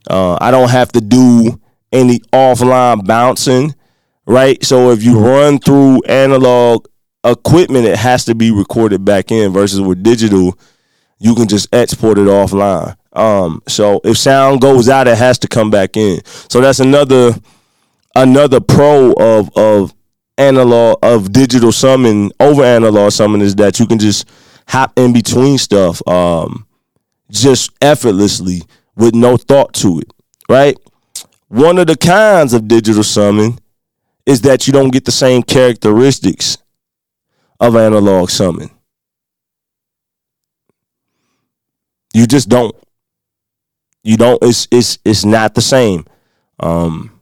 Uh, 0.10 0.38
I 0.42 0.52
don't 0.52 0.70
have 0.70 0.92
to 0.92 1.00
do 1.00 1.62
any 1.94 2.20
offline 2.34 3.06
bouncing, 3.08 3.74
right? 4.26 4.62
So 4.66 4.92
if 4.92 5.02
you 5.02 5.18
run 5.18 5.60
through 5.60 6.04
analog 6.04 6.88
equipment, 7.24 7.86
it 7.86 7.96
has 7.98 8.26
to 8.26 8.36
be 8.36 8.52
recorded 8.52 9.06
back 9.06 9.32
in 9.32 9.54
versus 9.54 9.80
with 9.80 10.04
digital, 10.04 10.60
you 11.20 11.36
can 11.36 11.48
just 11.48 11.74
export 11.74 12.18
it 12.18 12.28
offline. 12.28 12.98
Um, 13.14 13.64
so 13.66 14.02
if 14.04 14.18
sound 14.18 14.60
goes 14.60 14.90
out, 14.90 15.08
it 15.08 15.18
has 15.18 15.40
to 15.40 15.48
come 15.48 15.72
back 15.72 15.96
in. 15.96 16.20
So 16.26 16.60
that's 16.60 16.82
another 16.82 17.32
another 18.14 18.60
pro 18.60 19.14
of 19.14 19.56
of 19.56 19.94
analog 20.38 20.98
of 21.02 21.32
digital 21.32 21.72
summing 21.72 22.34
over 22.42 22.62
analog 22.62 23.14
summing 23.14 23.40
is 23.40 23.56
that 23.56 23.80
you 23.80 23.88
can 23.88 24.00
just 24.00 24.28
hop 24.68 24.92
in 25.00 25.14
between 25.14 25.58
stuff 25.58 26.06
um, 26.10 26.66
just 27.32 27.72
effortlessly 27.82 28.62
with 28.96 29.16
no 29.16 29.38
thought 29.38 29.74
to 29.74 30.00
it, 30.00 30.12
right? 30.48 30.78
One 31.48 31.78
of 31.78 31.88
the 31.88 31.98
kinds 31.98 32.54
of 32.54 32.68
digital 32.68 33.04
summing 33.04 33.60
is 34.26 34.42
that 34.42 34.68
you 34.68 34.74
don't 34.74 34.92
get 34.92 35.06
the 35.06 35.12
same 35.12 35.42
characteristics 35.42 36.58
of 37.60 37.76
analog 37.76 38.30
summing. 38.30 38.70
You 42.14 42.26
just 42.26 42.50
don't. 42.50 42.76
You 44.04 44.18
don't. 44.18 44.42
It's 44.44 44.68
it's 44.72 45.00
it's 45.06 45.26
not 45.26 45.56
the 45.56 45.62
same. 45.62 46.06
Um, 46.60 47.22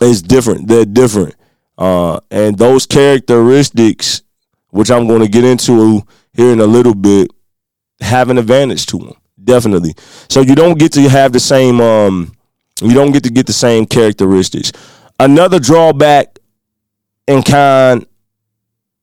it's 0.00 0.22
different. 0.22 0.68
They're 0.68 0.84
different. 0.84 1.34
Uh, 1.76 2.20
and 2.30 2.58
those 2.58 2.86
characteristics, 2.86 4.22
which 4.70 4.90
I'm 4.90 5.06
going 5.06 5.22
to 5.22 5.28
get 5.28 5.44
into 5.44 6.02
here 6.32 6.52
in 6.52 6.60
a 6.60 6.66
little 6.66 6.94
bit, 6.94 7.30
have 8.00 8.30
an 8.30 8.38
advantage 8.38 8.86
to 8.86 8.98
them. 8.98 9.14
Definitely. 9.42 9.94
So 10.28 10.40
you 10.40 10.54
don't 10.54 10.78
get 10.78 10.92
to 10.92 11.08
have 11.08 11.32
the 11.32 11.40
same. 11.40 11.80
Um, 11.80 12.32
you 12.80 12.94
don't 12.94 13.12
get 13.12 13.24
to 13.24 13.30
get 13.30 13.46
the 13.46 13.52
same 13.52 13.86
characteristics. 13.86 14.72
Another 15.18 15.58
drawback 15.58 16.38
and 17.26 17.44
kind 17.44 18.06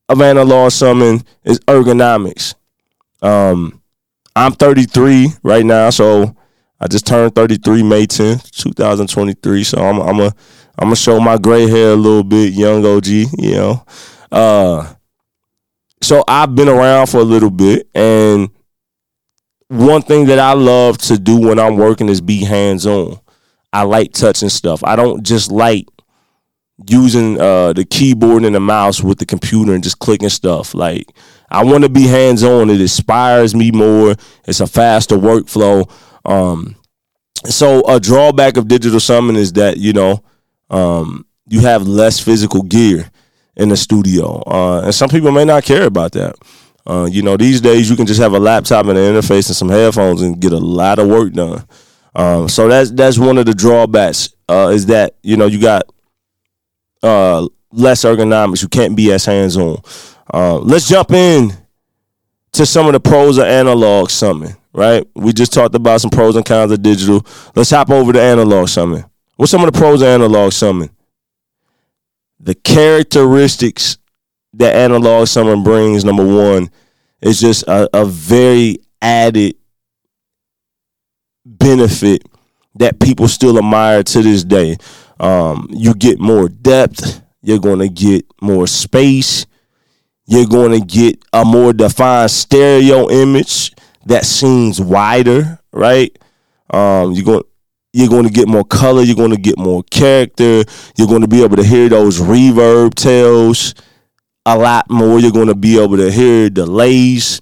of 0.10 0.22
analog 0.22 0.72
summing 0.72 1.24
is 1.44 1.60
ergonomics. 1.62 2.56
Um, 3.22 3.82
I'm 4.36 4.52
33 4.54 5.30
right 5.44 5.66
now, 5.66 5.90
so 5.90 6.36
I 6.80 6.88
just 6.88 7.08
turned 7.08 7.34
33 7.36 7.84
May 7.84 8.06
10th, 8.06 8.52
2023. 8.52 9.64
So 9.64 9.78
I'm 9.78 10.00
I'm 10.00 10.20
a 10.20 10.34
I'm 10.78 10.88
gonna 10.88 10.96
show 10.96 11.20
my 11.20 11.38
gray 11.38 11.70
hair 11.70 11.92
a 11.92 11.96
little 11.96 12.24
bit, 12.24 12.54
young 12.54 12.86
OG, 12.86 13.08
you 13.08 13.52
know. 13.52 13.86
Uh, 14.32 14.94
so 16.02 16.24
I've 16.28 16.54
been 16.54 16.68
around 16.68 17.08
for 17.08 17.20
a 17.20 17.24
little 17.24 17.50
bit, 17.50 17.88
and 17.96 18.50
one 19.68 20.02
thing 20.02 20.26
that 20.28 20.40
I 20.40 20.54
love 20.54 20.98
to 21.00 21.18
do 21.18 21.40
when 21.40 21.60
I'm 21.60 21.78
working 21.78 22.10
is 22.10 22.22
be 22.22 22.44
hands 22.44 22.86
on. 22.86 23.20
I 23.74 23.84
like 23.84 24.14
touching 24.14 24.50
stuff. 24.50 24.84
I 24.84 24.96
don't 24.96 25.24
just 25.24 25.52
like 25.52 25.88
using 26.88 27.40
uh, 27.40 27.74
the 27.74 27.86
keyboard 27.86 28.44
and 28.44 28.56
the 28.56 28.60
mouse 28.60 29.02
with 29.02 29.18
the 29.18 29.26
computer 29.26 29.74
and 29.74 29.84
just 29.84 30.00
clicking 30.00 30.30
stuff. 30.30 30.74
Like 30.74 31.12
I 31.50 31.64
want 31.64 31.84
to 31.84 31.90
be 31.90 32.08
hands 32.08 32.44
on. 32.44 32.70
It 32.70 32.82
inspires 32.82 33.56
me 33.56 33.72
more. 33.72 34.16
It's 34.48 34.60
a 34.60 34.68
faster 34.68 35.18
workflow. 35.18 35.90
Um, 36.26 36.76
so 37.46 37.86
a 37.88 38.00
drawback 38.00 38.58
of 38.58 38.68
digital 38.68 39.00
summing 39.00 39.36
is 39.36 39.54
that 39.54 39.78
you 39.78 39.94
know 39.94 40.24
um, 40.70 41.26
you 41.48 41.62
have 41.62 41.88
less 41.88 42.20
physical 42.20 42.64
gear 42.64 43.10
in 43.56 43.70
the 43.70 43.78
studio, 43.78 44.44
uh, 44.48 44.82
and 44.82 44.96
some 44.96 45.10
people 45.10 45.32
may 45.32 45.46
not 45.46 45.64
care 45.64 45.86
about 45.86 46.12
that. 46.14 46.36
Uh, 46.88 47.08
you 47.12 47.24
know, 47.24 47.36
these 47.36 47.62
days 47.62 47.90
you 47.90 47.96
can 47.96 48.06
just 48.06 48.22
have 48.22 48.34
a 48.34 48.40
laptop 48.40 48.86
and 48.86 48.98
an 48.98 49.14
interface 49.16 49.48
and 49.48 49.56
some 49.56 49.70
headphones 49.70 50.22
and 50.22 50.40
get 50.40 50.52
a 50.52 50.58
lot 50.58 51.00
of 51.00 51.08
work 51.08 51.34
done. 51.34 51.66
Um, 52.14 52.48
so 52.48 52.68
that's 52.68 52.92
that's 52.92 53.18
one 53.18 53.38
of 53.38 53.46
the 53.46 53.54
drawbacks 53.54 54.30
uh, 54.48 54.72
is 54.74 54.86
that 54.86 55.16
you 55.22 55.36
know 55.36 55.48
you 55.48 55.60
got 55.60 55.84
uh, 57.04 57.48
less 57.72 58.04
ergonomics. 58.04 58.62
You 58.62 58.70
can't 58.70 58.96
be 58.96 59.12
as 59.12 59.26
hands 59.26 59.58
on. 59.58 59.82
Uh, 60.34 60.58
let's 60.60 60.88
jump 60.88 61.12
in 61.12 61.52
to 62.54 62.66
some 62.66 62.88
of 62.88 62.94
the 62.94 63.00
pros 63.00 63.38
of 63.38 63.46
analog 63.46 64.10
summing. 64.10 64.56
Right, 64.72 65.08
we 65.16 65.32
just 65.32 65.54
talked 65.54 65.74
about 65.74 66.02
some 66.02 66.10
pros 66.10 66.36
and 66.36 66.46
cons 66.46 66.72
of 66.72 66.82
digital. 66.82 67.26
Let's 67.56 67.72
hop 67.72 67.90
over 67.90 68.12
to 68.12 68.22
analog 68.22 68.68
summing. 68.68 69.06
What's 69.38 69.52
some 69.52 69.64
of 69.64 69.72
the 69.72 69.78
pros 69.78 70.02
of 70.02 70.10
analog 70.10 70.52
summing? 70.52 70.90
The 72.42 72.56
characteristics 72.56 73.98
that 74.58 74.76
analog 74.76 75.28
summing 75.28 75.64
brings. 75.64 76.06
Number 76.06 76.26
one 76.26 76.70
is 77.22 77.40
just 77.40 77.64
a, 77.68 77.90
a 77.94 78.06
very 78.06 78.80
added 79.02 79.56
benefit 81.46 82.24
that 82.76 83.00
people 83.00 83.28
still 83.28 83.58
admire 83.58 84.04
to 84.04 84.22
this 84.22 84.44
day. 84.44 84.78
Um, 85.20 85.68
you 85.72 85.94
get 85.94 86.20
more 86.20 86.50
depth. 86.50 87.22
You're 87.42 87.60
going 87.60 87.80
to 87.80 87.90
get 87.90 88.26
more 88.42 88.68
space. 88.68 89.46
You're 90.26 90.48
going 90.48 90.80
to 90.80 90.86
get 90.86 91.24
a 91.32 91.46
more 91.46 91.72
defined 91.72 92.32
stereo 92.32 93.10
image 93.10 93.74
that 94.06 94.26
seems 94.26 94.82
wider, 94.82 95.60
right? 95.72 96.18
Um, 96.72 97.12
you're 97.12 97.26
going 97.26 97.44
you're 97.94 98.10
going 98.10 98.26
to 98.26 98.34
get 98.34 98.50
more 98.50 98.66
color. 98.66 99.04
You're 99.04 99.16
going 99.16 99.32
to 99.32 99.38
get 99.38 99.58
more 99.58 99.82
character. 99.84 100.64
You're 100.98 101.08
going 101.08 101.22
to 101.22 101.30
be 101.30 101.44
able 101.44 101.56
to 101.56 101.64
hear 101.64 101.88
those 101.88 102.20
reverb 102.20 102.94
tails 102.94 103.74
a 104.46 104.58
lot 104.58 104.90
more. 104.90 105.20
You're 105.20 105.32
going 105.32 105.48
to 105.48 105.56
be 105.56 105.82
able 105.82 105.98
to 105.98 106.12
hear 106.12 106.50
delays 106.50 107.42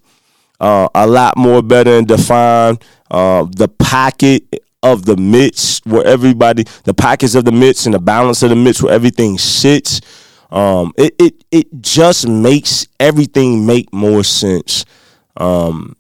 uh, 0.60 0.88
a 0.96 1.06
lot 1.06 1.38
more 1.38 1.62
better 1.62 1.98
and 1.98 2.08
defined. 2.08 2.84
Uh, 3.12 3.46
the 3.56 3.68
pocket 3.68 4.44
of 4.82 5.06
the 5.06 5.18
midst 5.18 5.86
where 5.86 6.06
everybody, 6.06 6.66
the 6.84 6.94
pockets 6.94 7.36
of 7.36 7.46
the 7.46 7.52
midst 7.52 7.86
and 7.86 7.96
the 7.96 8.00
balance 8.00 8.44
of 8.44 8.50
the 8.50 8.56
midst 8.56 8.84
where 8.84 8.94
everything 8.94 9.38
sits. 9.38 10.02
Um, 10.52 10.94
it, 10.98 11.16
it 11.20 11.44
it 11.52 11.82
just 11.82 12.28
makes 12.28 12.86
everything 13.00 13.66
make 13.66 13.92
more 13.92 14.24
sense. 14.24 14.86
Um, 15.36 15.96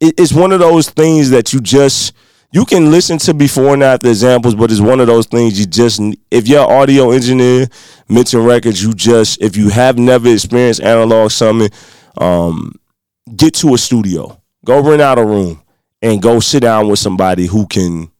it, 0.00 0.18
it's 0.18 0.32
one 0.32 0.52
of 0.52 0.58
those 0.58 0.90
things 0.90 1.30
that 1.30 1.52
you 1.52 1.60
just 1.60 2.12
you 2.56 2.64
can 2.64 2.90
listen 2.90 3.18
to 3.18 3.34
before 3.34 3.74
and 3.74 3.82
after 3.82 4.08
examples, 4.08 4.54
but 4.54 4.70
it's 4.70 4.80
one 4.80 4.98
of 4.98 5.06
those 5.06 5.26
things 5.26 5.60
you 5.60 5.66
just 5.66 6.00
if 6.30 6.48
you're 6.48 6.64
an 6.64 6.72
audio 6.72 7.10
engineer, 7.10 7.66
Minton 8.08 8.42
Records, 8.44 8.82
you 8.82 8.94
just 8.94 9.42
if 9.42 9.58
you 9.58 9.68
have 9.68 9.98
never 9.98 10.32
experienced 10.32 10.80
analog 10.80 11.30
summing, 11.30 11.68
um, 12.16 12.72
get 13.36 13.52
to 13.56 13.74
a 13.74 13.78
studio, 13.78 14.40
go 14.64 14.80
rent 14.80 15.02
out 15.02 15.18
a 15.18 15.24
room, 15.26 15.62
and 16.00 16.22
go 16.22 16.40
sit 16.40 16.60
down 16.60 16.88
with 16.88 16.98
somebody 16.98 17.44
who 17.44 17.66
can 17.66 18.10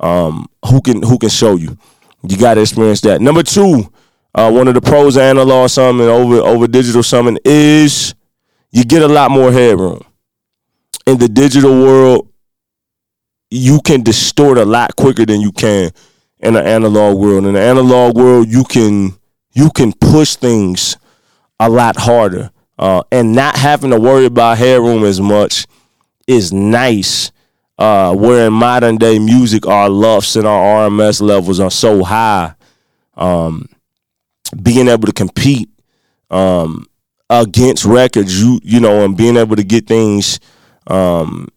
um 0.00 0.46
who 0.66 0.82
can 0.82 1.00
who 1.00 1.16
can 1.16 1.30
show 1.30 1.56
you. 1.56 1.78
You 2.22 2.36
got 2.36 2.54
to 2.54 2.60
experience 2.60 3.00
that. 3.00 3.22
Number 3.22 3.42
two, 3.42 3.90
uh, 4.34 4.52
one 4.52 4.68
of 4.68 4.74
the 4.74 4.82
pros 4.82 5.16
of 5.16 5.22
analog 5.22 5.70
summing 5.70 6.08
over 6.08 6.36
over 6.42 6.68
digital 6.68 7.02
summing 7.02 7.38
is 7.46 8.14
you 8.70 8.84
get 8.84 9.00
a 9.00 9.08
lot 9.08 9.30
more 9.30 9.50
headroom. 9.50 10.04
In 11.06 11.16
the 11.16 11.26
digital 11.26 11.72
world, 11.82 12.29
you 13.50 13.80
can 13.80 14.02
distort 14.02 14.58
a 14.58 14.64
lot 14.64 14.94
quicker 14.96 15.26
than 15.26 15.40
you 15.40 15.52
can 15.52 15.90
in 16.38 16.54
the 16.54 16.62
analog 16.62 17.18
world. 17.18 17.44
In 17.46 17.54
the 17.54 17.60
analog 17.60 18.16
world, 18.16 18.48
you 18.48 18.64
can 18.64 19.12
you 19.52 19.70
can 19.70 19.92
push 19.92 20.36
things 20.36 20.96
a 21.58 21.68
lot 21.68 21.96
harder, 21.96 22.50
uh, 22.78 23.02
and 23.10 23.34
not 23.34 23.56
having 23.56 23.90
to 23.90 24.00
worry 24.00 24.26
about 24.26 24.58
headroom 24.58 25.04
as 25.04 25.20
much 25.20 25.66
is 26.26 26.52
nice. 26.52 27.32
Uh, 27.78 28.14
where 28.14 28.46
in 28.46 28.52
modern 28.52 28.96
day 28.98 29.18
music, 29.18 29.66
our 29.66 29.88
LUFS 29.88 30.36
and 30.36 30.46
our 30.46 30.90
RMS 30.90 31.22
levels 31.22 31.60
are 31.60 31.70
so 31.70 32.04
high. 32.04 32.54
Um, 33.16 33.70
being 34.62 34.86
able 34.86 35.06
to 35.06 35.12
compete 35.12 35.70
um, 36.30 36.86
against 37.30 37.86
records, 37.86 38.42
you 38.42 38.60
you 38.62 38.80
know, 38.80 39.04
and 39.04 39.16
being 39.16 39.36
able 39.36 39.56
to 39.56 39.64
get 39.64 39.86
things 39.86 40.40
um, 40.86 41.48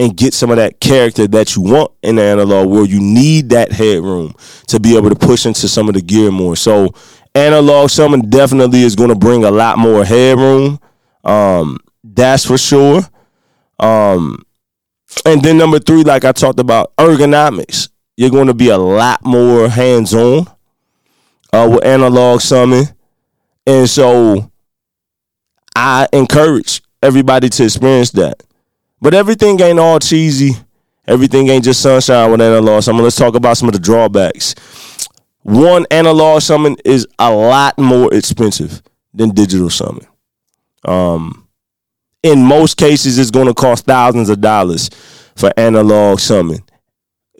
and 0.00 0.16
get 0.16 0.32
some 0.32 0.50
of 0.50 0.56
that 0.56 0.80
character 0.80 1.28
that 1.28 1.54
you 1.54 1.60
want 1.60 1.92
in 2.02 2.16
the 2.16 2.22
analog 2.22 2.70
world, 2.70 2.88
you 2.88 2.98
need 2.98 3.50
that 3.50 3.70
headroom 3.70 4.34
to 4.66 4.80
be 4.80 4.96
able 4.96 5.10
to 5.10 5.14
push 5.14 5.44
into 5.44 5.68
some 5.68 5.88
of 5.88 5.94
the 5.94 6.00
gear 6.00 6.30
more. 6.30 6.56
So 6.56 6.94
analog 7.34 7.90
summing 7.90 8.30
definitely 8.30 8.80
is 8.82 8.96
going 8.96 9.10
to 9.10 9.14
bring 9.14 9.44
a 9.44 9.50
lot 9.50 9.76
more 9.76 10.02
headroom. 10.02 10.80
Um, 11.22 11.80
that's 12.02 12.46
for 12.46 12.56
sure. 12.56 13.02
Um, 13.78 14.42
and 15.26 15.42
then 15.42 15.58
number 15.58 15.78
three, 15.78 16.02
like 16.02 16.24
I 16.24 16.32
talked 16.32 16.60
about, 16.60 16.96
ergonomics. 16.96 17.90
You're 18.16 18.30
going 18.30 18.46
to 18.46 18.54
be 18.54 18.70
a 18.70 18.78
lot 18.78 19.22
more 19.22 19.68
hands 19.68 20.14
on 20.14 20.46
uh, 21.52 21.68
with 21.74 21.84
analog 21.84 22.40
summing. 22.40 22.88
And 23.66 23.86
so 23.86 24.50
I 25.76 26.08
encourage 26.14 26.80
everybody 27.02 27.50
to 27.50 27.64
experience 27.64 28.12
that. 28.12 28.42
But 29.00 29.14
everything 29.14 29.60
ain't 29.60 29.78
all 29.78 29.98
cheesy. 29.98 30.52
Everything 31.06 31.48
ain't 31.48 31.64
just 31.64 31.80
sunshine 31.80 32.30
with 32.30 32.40
analog 32.40 32.82
summing. 32.82 33.02
Let's 33.02 33.16
talk 33.16 33.34
about 33.34 33.56
some 33.56 33.68
of 33.68 33.74
the 33.74 33.80
drawbacks. 33.80 34.54
One, 35.42 35.86
analog 35.90 36.42
summing 36.42 36.76
is 36.84 37.06
a 37.18 37.32
lot 37.32 37.78
more 37.78 38.12
expensive 38.12 38.82
than 39.14 39.30
digital 39.30 39.70
summing. 39.70 40.06
Um, 40.84 41.48
in 42.22 42.44
most 42.44 42.76
cases, 42.76 43.18
it's 43.18 43.30
going 43.30 43.46
to 43.46 43.54
cost 43.54 43.86
thousands 43.86 44.28
of 44.28 44.40
dollars 44.40 44.90
for 45.34 45.50
analog 45.56 46.20
summing 46.20 46.62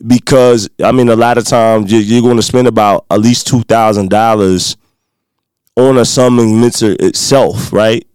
because 0.07 0.69
I 0.83 0.93
mean, 0.93 1.09
a 1.09 1.17
lot 1.17 1.39
of 1.39 1.45
times 1.45 1.93
you're 1.93 2.23
going 2.23 2.37
to 2.37 2.43
spend 2.43 2.67
about 2.67 3.05
at 3.11 3.21
least 3.21 3.47
two 3.47 3.63
thousand 3.63 4.11
dollars 4.11 4.77
on 5.77 5.99
a 5.99 6.05
summing 6.05 6.61
mixer 6.61 6.97
itself, 6.99 7.73
right? 7.73 8.07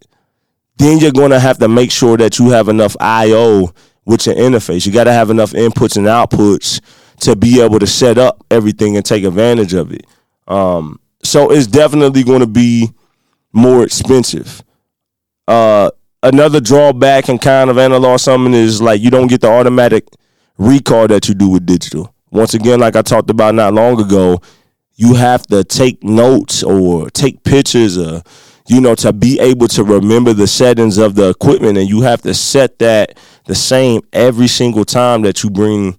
Then 0.76 0.98
you're 0.98 1.12
going 1.12 1.30
to 1.30 1.40
have 1.40 1.58
to 1.58 1.68
make 1.68 1.90
sure 1.90 2.16
that 2.16 2.38
you 2.38 2.50
have 2.50 2.68
enough 2.68 2.96
I/O 3.00 3.72
with 4.04 4.26
your 4.26 4.34
interface. 4.36 4.86
You 4.86 4.92
got 4.92 5.04
to 5.04 5.12
have 5.12 5.30
enough 5.30 5.52
inputs 5.52 5.96
and 5.96 6.06
outputs 6.06 6.80
to 7.20 7.34
be 7.34 7.60
able 7.62 7.78
to 7.78 7.86
set 7.86 8.18
up 8.18 8.44
everything 8.50 8.96
and 8.96 9.04
take 9.04 9.24
advantage 9.24 9.72
of 9.72 9.92
it. 9.92 10.06
Um, 10.46 11.00
so 11.22 11.50
it's 11.50 11.66
definitely 11.66 12.22
going 12.22 12.40
to 12.40 12.46
be 12.46 12.90
more 13.52 13.82
expensive. 13.84 14.62
Uh, 15.48 15.90
another 16.22 16.60
drawback 16.60 17.28
and 17.28 17.40
kind 17.40 17.70
of 17.70 17.78
analog 17.78 18.20
summing 18.20 18.54
is 18.54 18.82
like 18.82 19.00
you 19.00 19.10
don't 19.10 19.28
get 19.28 19.40
the 19.40 19.48
automatic 19.48 20.06
recall 20.58 21.08
that 21.08 21.28
you 21.28 21.34
do 21.34 21.48
with 21.48 21.66
digital. 21.66 22.14
Once 22.30 22.54
again, 22.54 22.80
like 22.80 22.96
I 22.96 23.02
talked 23.02 23.30
about 23.30 23.54
not 23.54 23.72
long 23.72 24.00
ago, 24.00 24.40
you 24.94 25.14
have 25.14 25.46
to 25.48 25.64
take 25.64 26.02
notes 26.02 26.62
or 26.62 27.10
take 27.10 27.42
pictures 27.44 27.96
or 27.98 28.22
you 28.68 28.80
know 28.80 28.94
to 28.96 29.12
be 29.12 29.38
able 29.40 29.68
to 29.68 29.84
remember 29.84 30.32
the 30.32 30.46
settings 30.46 30.98
of 30.98 31.14
the 31.14 31.28
equipment 31.30 31.78
and 31.78 31.88
you 31.88 32.02
have 32.02 32.22
to 32.22 32.34
set 32.34 32.78
that 32.78 33.18
the 33.44 33.54
same 33.54 34.00
every 34.12 34.48
single 34.48 34.84
time 34.84 35.22
that 35.22 35.42
you 35.42 35.50
bring 35.50 35.96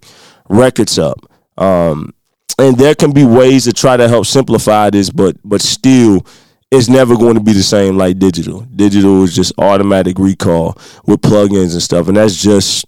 records 0.48 0.98
up. 0.98 1.18
Um, 1.56 2.14
and 2.58 2.76
there 2.76 2.94
can 2.94 3.12
be 3.12 3.24
ways 3.24 3.64
to 3.64 3.72
try 3.72 3.96
to 3.96 4.08
help 4.08 4.26
simplify 4.26 4.90
this, 4.90 5.10
but 5.10 5.36
but 5.44 5.60
still 5.60 6.26
it's 6.70 6.88
never 6.88 7.16
going 7.16 7.34
to 7.34 7.40
be 7.40 7.52
the 7.52 7.62
same 7.62 7.96
like 7.96 8.18
digital. 8.18 8.60
Digital 8.60 9.22
is 9.24 9.34
just 9.34 9.52
automatic 9.58 10.18
recall 10.18 10.76
with 11.06 11.20
plugins 11.20 11.72
and 11.72 11.82
stuff, 11.82 12.08
and 12.08 12.16
that's 12.16 12.36
just 12.36 12.84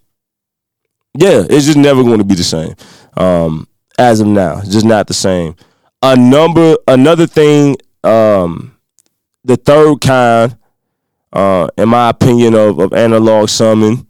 yeah, 1.16 1.44
it's 1.48 1.66
just 1.66 1.78
never 1.78 2.02
going 2.02 2.18
to 2.18 2.24
be 2.24 2.34
the 2.34 2.44
same. 2.44 2.74
Um, 3.16 3.66
as 3.98 4.20
of 4.20 4.26
now, 4.26 4.58
it's 4.58 4.68
just 4.68 4.86
not 4.86 5.06
the 5.06 5.14
same. 5.14 5.56
A 6.02 6.16
number, 6.16 6.76
another 6.88 7.26
thing, 7.26 7.76
um, 8.04 8.76
the 9.44 9.56
third 9.56 10.00
kind, 10.00 10.56
uh, 11.32 11.68
in 11.76 11.88
my 11.88 12.10
opinion, 12.10 12.54
of, 12.54 12.78
of 12.78 12.92
analog 12.92 13.48
summing 13.48 14.06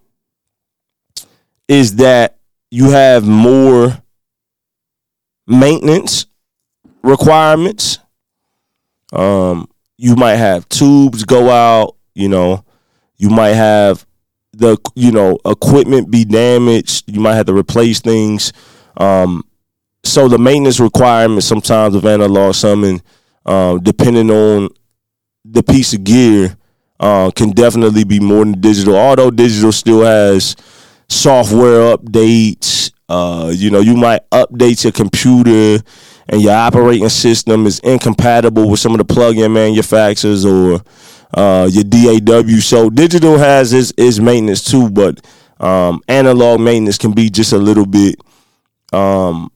is 1.68 1.96
that 1.96 2.38
you 2.70 2.90
have 2.90 3.26
more 3.26 4.02
maintenance 5.46 6.26
requirements 7.02 7.98
um, 9.12 9.68
you 9.96 10.16
might 10.16 10.36
have 10.36 10.68
tubes 10.68 11.24
go 11.24 11.50
out. 11.50 11.96
You 12.14 12.28
know, 12.28 12.64
you 13.16 13.30
might 13.30 13.54
have 13.54 14.06
the 14.52 14.76
you 14.94 15.12
know 15.12 15.38
equipment 15.44 16.10
be 16.10 16.24
damaged. 16.24 17.04
You 17.10 17.20
might 17.20 17.34
have 17.34 17.46
to 17.46 17.54
replace 17.54 18.00
things. 18.00 18.52
Um, 18.96 19.44
so 20.02 20.28
the 20.28 20.38
maintenance 20.38 20.80
requirements 20.80 21.46
sometimes 21.46 21.94
of 21.94 22.06
analog 22.06 22.54
summing, 22.54 23.02
um, 23.46 23.82
depending 23.82 24.30
on 24.30 24.70
the 25.50 25.62
piece 25.62 25.92
of 25.94 26.04
gear, 26.04 26.56
uh, 26.98 27.30
can 27.34 27.50
definitely 27.50 28.04
be 28.04 28.20
more 28.20 28.44
than 28.44 28.60
digital. 28.60 28.96
Although 28.96 29.30
digital 29.30 29.72
still 29.72 30.02
has 30.04 30.56
software 31.08 31.96
updates, 31.96 32.92
Uh, 33.10 33.50
you 33.50 33.70
know, 33.72 33.82
you 33.82 33.96
might 33.96 34.22
update 34.30 34.84
your 34.84 34.92
computer 34.92 35.82
and 36.28 36.40
your 36.40 36.54
operating 36.54 37.08
system 37.08 37.66
is 37.66 37.80
incompatible 37.80 38.70
with 38.70 38.78
some 38.78 38.94
of 38.94 38.98
the 38.98 39.14
plug-in 39.14 39.52
manufacturers 39.52 40.44
or 40.44 40.80
uh, 41.34 41.66
your 41.74 41.82
DAW. 41.82 42.60
So 42.60 42.88
digital 42.88 43.36
has 43.36 43.72
its, 43.72 43.92
its 43.96 44.20
maintenance 44.20 44.62
too, 44.62 44.88
but 44.90 45.18
um, 45.58 46.00
analog 46.06 46.60
maintenance 46.60 46.98
can 46.98 47.10
be 47.10 47.30
just 47.30 47.52
a 47.52 47.58
little 47.58 47.84
bit 47.84 48.14
um, 48.92 49.50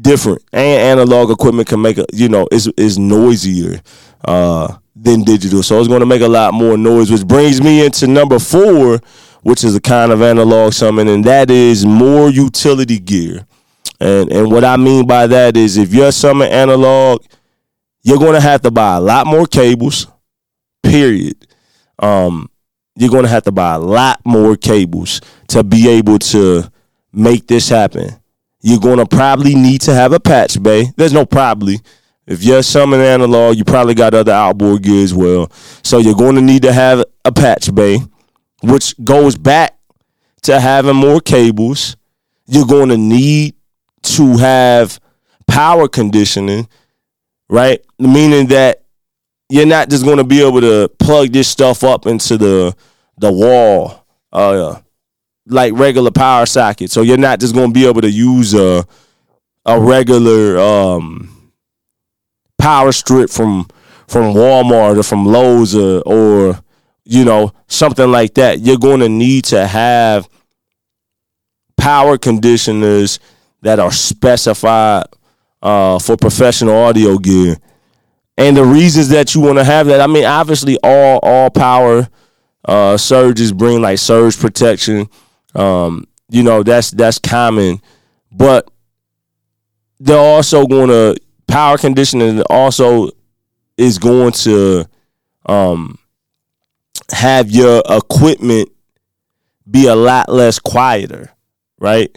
different. 0.00 0.42
And 0.52 0.98
analog 0.98 1.30
equipment 1.30 1.68
can 1.68 1.82
make 1.82 1.98
a 1.98 2.06
you 2.12 2.28
know 2.28 2.48
is 2.50 2.66
is 2.76 2.98
noisier 2.98 3.80
uh, 4.24 4.76
than 4.94 5.22
digital, 5.22 5.62
so 5.62 5.78
it's 5.78 5.88
going 5.88 6.00
to 6.00 6.06
make 6.06 6.22
a 6.22 6.28
lot 6.28 6.54
more 6.54 6.76
noise. 6.76 7.10
Which 7.10 7.26
brings 7.26 7.60
me 7.62 7.84
into 7.84 8.06
number 8.06 8.38
four, 8.38 9.00
which 9.42 9.64
is 9.64 9.74
a 9.74 9.80
kind 9.80 10.12
of 10.12 10.22
analog 10.22 10.72
summing, 10.72 11.08
and 11.08 11.24
that 11.24 11.50
is 11.50 11.84
more 11.84 12.28
utility 12.30 12.98
gear. 12.98 13.46
And 14.00 14.30
and 14.32 14.50
what 14.50 14.64
I 14.64 14.76
mean 14.76 15.06
by 15.06 15.26
that 15.26 15.56
is 15.56 15.76
if 15.76 15.94
you're 15.94 16.12
summing 16.12 16.50
analog, 16.50 17.24
you're 18.02 18.18
going 18.18 18.34
to 18.34 18.40
have 18.40 18.62
to 18.62 18.70
buy 18.70 18.96
a 18.96 19.00
lot 19.00 19.26
more 19.26 19.46
cables. 19.46 20.06
Period. 20.82 21.46
Um, 21.98 22.50
you're 22.96 23.10
going 23.10 23.24
to 23.24 23.30
have 23.30 23.44
to 23.44 23.52
buy 23.52 23.74
a 23.74 23.78
lot 23.78 24.20
more 24.24 24.56
cables 24.56 25.20
to 25.48 25.64
be 25.64 25.88
able 25.88 26.18
to 26.18 26.70
make 27.12 27.46
this 27.46 27.68
happen. 27.68 28.10
You're 28.66 28.80
going 28.80 28.96
to 28.96 29.04
probably 29.04 29.54
need 29.54 29.82
to 29.82 29.92
have 29.92 30.14
a 30.14 30.18
patch 30.18 30.60
bay. 30.62 30.86
There's 30.96 31.12
no 31.12 31.26
probably. 31.26 31.80
If 32.26 32.42
you're 32.42 32.62
summing 32.62 33.02
analog, 33.02 33.58
you 33.58 33.64
probably 33.64 33.92
got 33.92 34.14
other 34.14 34.32
outboard 34.32 34.82
gear 34.82 35.04
as 35.04 35.12
well. 35.12 35.52
So 35.82 35.98
you're 35.98 36.14
going 36.14 36.36
to 36.36 36.40
need 36.40 36.62
to 36.62 36.72
have 36.72 37.04
a 37.26 37.30
patch 37.30 37.74
bay, 37.74 37.98
which 38.62 38.94
goes 39.04 39.36
back 39.36 39.78
to 40.44 40.58
having 40.58 40.96
more 40.96 41.20
cables. 41.20 41.98
You're 42.46 42.64
going 42.64 42.88
to 42.88 42.96
need 42.96 43.54
to 44.04 44.38
have 44.38 44.98
power 45.46 45.86
conditioning, 45.86 46.66
right? 47.50 47.84
Meaning 47.98 48.46
that 48.46 48.84
you're 49.50 49.66
not 49.66 49.90
just 49.90 50.06
going 50.06 50.16
to 50.16 50.24
be 50.24 50.40
able 50.40 50.62
to 50.62 50.88
plug 50.98 51.32
this 51.32 51.48
stuff 51.48 51.84
up 51.84 52.06
into 52.06 52.38
the 52.38 52.74
the 53.18 53.30
wall 53.30 54.06
uh 54.32 54.80
like 55.46 55.72
regular 55.74 56.10
power 56.10 56.46
socket. 56.46 56.90
So 56.90 57.02
you're 57.02 57.16
not 57.18 57.40
just 57.40 57.54
going 57.54 57.68
to 57.68 57.74
be 57.74 57.86
able 57.86 58.00
to 58.02 58.10
use 58.10 58.54
a 58.54 58.86
a 59.66 59.80
regular 59.80 60.58
um 60.58 61.52
power 62.58 62.92
strip 62.92 63.30
from 63.30 63.66
from 64.06 64.34
Walmart 64.34 64.98
or 64.98 65.02
from 65.02 65.26
Lowe's 65.26 65.74
or, 65.74 66.02
or 66.02 66.60
you 67.04 67.24
know 67.24 67.52
something 67.66 68.10
like 68.10 68.34
that. 68.34 68.60
You're 68.60 68.78
going 68.78 69.00
to 69.00 69.08
need 69.08 69.44
to 69.46 69.66
have 69.66 70.28
power 71.76 72.16
conditioners 72.16 73.18
that 73.62 73.78
are 73.78 73.92
specified 73.92 75.06
uh, 75.62 75.98
for 75.98 76.16
professional 76.16 76.76
audio 76.76 77.18
gear. 77.18 77.56
And 78.36 78.56
the 78.56 78.64
reasons 78.64 79.08
that 79.10 79.34
you 79.34 79.40
want 79.40 79.58
to 79.58 79.64
have 79.64 79.86
that, 79.86 80.00
I 80.00 80.06
mean, 80.06 80.24
obviously 80.24 80.78
all 80.82 81.20
all 81.22 81.50
power 81.50 82.08
uh, 82.64 82.96
surges 82.96 83.52
bring 83.52 83.80
like 83.80 83.98
surge 83.98 84.38
protection. 84.38 85.08
Um, 85.54 86.06
you 86.28 86.42
know, 86.42 86.62
that's 86.62 86.90
that's 86.90 87.18
common, 87.18 87.80
but 88.32 88.70
they're 90.00 90.18
also 90.18 90.66
going 90.66 90.88
to 90.88 91.16
power 91.46 91.78
conditioning 91.78 92.42
also 92.50 93.10
is 93.76 93.98
going 93.98 94.32
to 94.32 94.86
um, 95.46 95.98
have 97.10 97.50
your 97.50 97.82
equipment 97.88 98.68
be 99.70 99.86
a 99.86 99.94
lot 99.94 100.28
less 100.28 100.58
quieter, 100.58 101.30
right? 101.78 102.16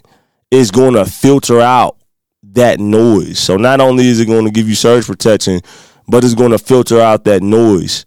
It's 0.51 0.71
going 0.71 0.93
to 0.93 1.05
filter 1.05 1.59
out 1.59 1.97
that 2.43 2.79
noise. 2.79 3.39
So 3.39 3.57
not 3.57 3.79
only 3.79 4.07
is 4.07 4.19
it 4.19 4.25
going 4.25 4.45
to 4.45 4.51
give 4.51 4.67
you 4.67 4.75
surge 4.75 5.05
protection, 5.05 5.61
but 6.07 6.23
it's 6.23 6.35
going 6.35 6.51
to 6.51 6.59
filter 6.59 6.99
out 7.01 7.25
that 7.25 7.41
noise. 7.43 8.05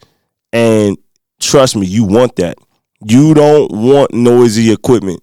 And 0.53 0.97
trust 1.39 1.77
me, 1.77 1.87
you 1.87 2.05
want 2.05 2.37
that. 2.37 2.59
You 3.05 3.35
don't 3.35 3.71
want 3.73 4.13
noisy 4.13 4.73
equipment 4.73 5.23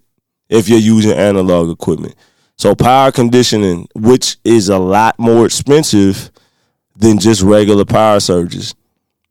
if 0.49 0.67
you're 0.67 0.79
using 0.79 1.11
analog 1.11 1.69
equipment. 1.69 2.15
So 2.57 2.73
power 2.73 3.11
conditioning, 3.11 3.87
which 3.93 4.37
is 4.43 4.69
a 4.69 4.79
lot 4.79 5.19
more 5.19 5.45
expensive 5.45 6.31
than 6.95 7.19
just 7.19 7.43
regular 7.43 7.85
power 7.85 8.19
surges. 8.19 8.73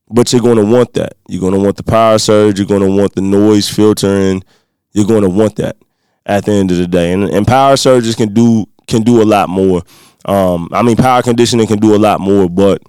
But 0.09 0.33
you're 0.33 0.43
going 0.43 0.59
to 0.59 0.65
want 0.65 0.93
that. 0.95 1.15
You're 1.29 1.41
going 1.41 1.55
to 1.55 1.59
want 1.59 1.77
the 1.77 1.83
power 1.83 2.19
surge. 2.19 2.59
You're 2.59 2.69
going 2.69 2.83
to 2.83 2.91
want 2.91 3.15
the 3.17 3.23
noise 3.23 3.69
filtering. 3.69 4.45
You're 4.93 5.07
going 5.07 5.23
to 5.23 5.29
want 5.29 5.57
that 5.57 5.77
at 6.25 6.45
the 6.45 6.53
end 6.53 6.71
of 6.71 6.77
the 6.77 6.87
day. 6.87 7.13
And, 7.13 7.25
and 7.25 7.45
power 7.47 7.77
surges 7.77 8.15
can 8.15 8.33
do 8.33 8.67
can 8.87 9.03
do 9.03 9.21
a 9.21 9.25
lot 9.25 9.49
more. 9.49 9.83
Um, 10.25 10.69
I 10.73 10.83
mean, 10.83 10.97
power 10.97 11.23
conditioning 11.23 11.67
can 11.67 11.79
do 11.79 11.97
a 11.97 11.99
lot 11.99 12.21
more, 12.21 12.49
but 12.49 12.83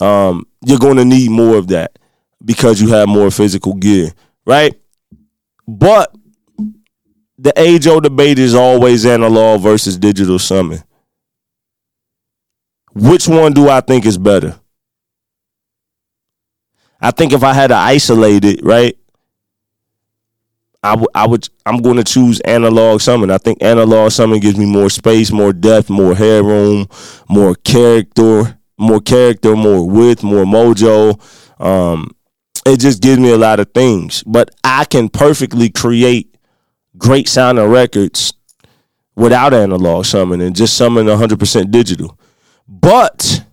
um, 0.00 0.46
you're 0.64 0.78
going 0.78 0.96
to 0.96 1.04
need 1.04 1.30
more 1.30 1.56
of 1.56 1.68
that 1.68 1.98
because 2.44 2.80
you 2.80 2.88
have 2.88 3.08
more 3.08 3.30
physical 3.30 3.74
gear, 3.74 4.12
right? 4.44 4.74
But 5.78 6.12
the 7.38 7.52
age 7.56 7.86
old 7.86 8.02
debate 8.02 8.38
is 8.40 8.54
always 8.54 9.06
analog 9.06 9.60
versus 9.60 9.96
digital 9.96 10.38
summing. 10.38 10.82
Which 12.92 13.28
one 13.28 13.52
do 13.52 13.68
I 13.68 13.80
think 13.80 14.04
is 14.04 14.18
better? 14.18 14.58
I 17.00 17.12
think 17.12 17.32
if 17.32 17.44
I 17.44 17.52
had 17.54 17.68
to 17.68 17.76
isolate 17.76 18.44
it, 18.44 18.64
right? 18.64 18.96
I, 20.82 20.90
w- 20.90 21.08
I 21.14 21.26
would 21.26 21.48
I'm 21.64 21.78
going 21.82 21.98
to 21.98 22.04
choose 22.04 22.40
analog 22.40 23.00
summing. 23.00 23.30
I 23.30 23.38
think 23.38 23.62
analog 23.62 24.10
summing 24.10 24.40
gives 24.40 24.58
me 24.58 24.66
more 24.66 24.90
space, 24.90 25.30
more 25.30 25.52
depth, 25.52 25.88
more 25.88 26.16
headroom, 26.16 26.88
more 27.28 27.54
character, 27.54 28.58
more 28.76 29.00
character, 29.00 29.54
more 29.54 29.88
width, 29.88 30.24
more 30.24 30.44
mojo. 30.44 31.20
Um, 31.62 32.10
it 32.66 32.80
just 32.80 33.02
gives 33.02 33.20
me 33.20 33.32
a 33.32 33.38
lot 33.38 33.60
of 33.60 33.72
things. 33.72 34.22
But 34.24 34.50
I 34.64 34.84
can 34.84 35.08
perfectly 35.08 35.70
create 35.70 36.34
great 36.98 37.28
sounding 37.28 37.66
records 37.66 38.32
without 39.16 39.54
analog 39.54 40.04
summing 40.04 40.42
and 40.42 40.56
just 40.56 40.76
summing 40.76 41.06
100% 41.06 41.70
digital. 41.70 42.18
But 42.68 43.44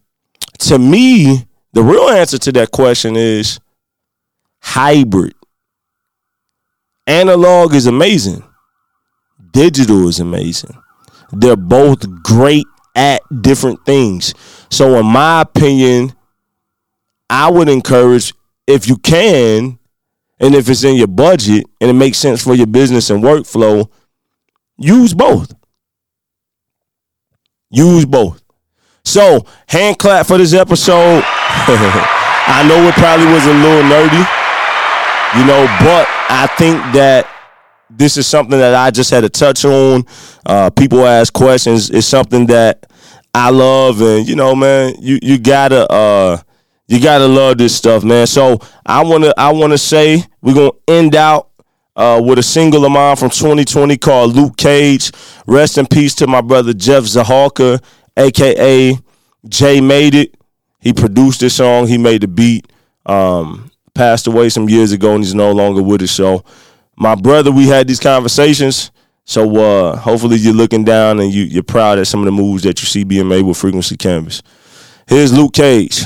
to 0.59 0.79
me, 0.79 1.45
the 1.73 1.83
real 1.83 2.09
answer 2.09 2.37
to 2.37 2.51
that 2.53 2.71
question 2.71 3.15
is 3.15 3.59
hybrid. 4.61 5.33
Analog 7.05 7.73
is 7.73 7.87
amazing. 7.87 8.43
Digital 9.51 10.07
is 10.07 10.19
amazing. 10.19 10.75
They're 11.31 11.55
both 11.55 12.23
great 12.23 12.65
at 12.95 13.21
different 13.41 13.85
things. 13.85 14.33
So 14.69 14.99
in 14.99 15.05
my 15.05 15.41
opinion, 15.41 16.13
I 17.29 17.49
would 17.49 17.69
encourage 17.69 18.33
if 18.67 18.87
you 18.87 18.97
can 18.97 19.79
and 20.39 20.53
if 20.53 20.69
it's 20.69 20.83
in 20.83 20.95
your 20.95 21.07
budget 21.07 21.65
and 21.81 21.89
it 21.89 21.93
makes 21.93 22.17
sense 22.17 22.43
for 22.43 22.53
your 22.53 22.67
business 22.67 23.09
and 23.09 23.23
workflow, 23.23 23.89
use 24.77 25.13
both. 25.13 25.53
Use 27.69 28.05
both. 28.05 28.41
So, 29.03 29.45
hand 29.67 29.97
clap 29.97 30.27
for 30.27 30.37
this 30.37 30.53
episode. 30.53 31.23
I 32.49 32.65
know 32.67 32.87
it 32.87 32.93
probably 32.95 33.25
was 33.27 33.45
a 33.45 33.53
little 33.53 33.83
nerdy, 33.83 34.25
you 35.39 35.45
know, 35.45 35.65
but 35.79 36.07
I 36.29 36.47
think 36.57 36.77
that 36.93 37.27
this 37.89 38.17
is 38.17 38.27
something 38.27 38.57
that 38.57 38.75
I 38.75 38.91
just 38.91 39.09
had 39.09 39.21
to 39.21 39.29
touch 39.29 39.65
on. 39.65 40.05
Uh, 40.45 40.69
people 40.69 41.05
ask 41.05 41.33
questions. 41.33 41.89
It's 41.89 42.07
something 42.07 42.47
that 42.47 42.85
I 43.33 43.49
love, 43.49 44.01
and 44.01 44.27
you 44.27 44.35
know, 44.35 44.55
man, 44.55 44.95
you 44.99 45.19
you 45.21 45.37
gotta 45.37 45.89
uh, 45.91 46.37
you 46.87 47.01
gotta 47.01 47.27
love 47.27 47.57
this 47.57 47.75
stuff, 47.75 48.03
man. 48.03 48.27
So 48.27 48.59
I 48.85 49.03
wanna 49.03 49.33
I 49.37 49.51
wanna 49.51 49.77
say 49.77 50.23
we're 50.41 50.53
gonna 50.53 50.71
end 50.87 51.15
out 51.15 51.49
uh, 51.95 52.21
with 52.23 52.39
a 52.39 52.43
single 52.43 52.85
of 52.85 52.91
mine 52.91 53.15
from 53.15 53.29
2020 53.29 53.97
called 53.97 54.35
Luke 54.35 54.55
Cage. 54.55 55.11
Rest 55.47 55.77
in 55.77 55.87
peace 55.87 56.15
to 56.15 56.27
my 56.27 56.41
brother 56.41 56.73
Jeff 56.73 57.03
Zahalka, 57.03 57.83
aka 58.15 58.97
Jay 59.49 59.81
Made 59.81 60.15
It. 60.15 60.35
He 60.79 60.93
produced 60.93 61.41
this 61.41 61.55
song. 61.55 61.87
He 61.87 61.97
made 61.97 62.21
the 62.21 62.27
beat. 62.27 62.71
Um, 63.05 63.71
passed 63.93 64.27
away 64.27 64.47
some 64.47 64.69
years 64.69 64.91
ago, 64.91 65.15
and 65.15 65.23
he's 65.23 65.33
no 65.33 65.51
longer 65.51 65.81
with 65.81 66.01
us. 66.03 66.11
So, 66.11 66.45
my 66.95 67.15
brother, 67.15 67.51
we 67.51 67.67
had 67.67 67.87
these 67.87 67.99
conversations. 67.99 68.91
So, 69.25 69.57
uh, 69.57 69.97
hopefully, 69.97 70.37
you're 70.37 70.53
looking 70.53 70.85
down 70.85 71.19
and 71.19 71.33
you, 71.33 71.43
you're 71.43 71.63
proud 71.63 71.99
at 71.99 72.07
some 72.07 72.21
of 72.21 72.25
the 72.25 72.31
moves 72.31 72.63
that 72.63 72.79
you 72.81 72.85
see 72.85 73.03
being 73.03 73.27
made 73.27 73.41
with 73.41 73.57
Frequency 73.57 73.97
Canvas. 73.97 74.43
Here's 75.07 75.35
Luke 75.35 75.53
Cage. 75.53 76.03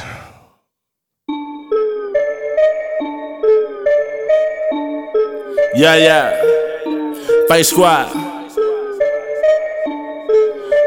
Yeah, 5.74 5.96
yeah. 5.96 7.48
Fight 7.48 7.66
Squad. 7.66 8.12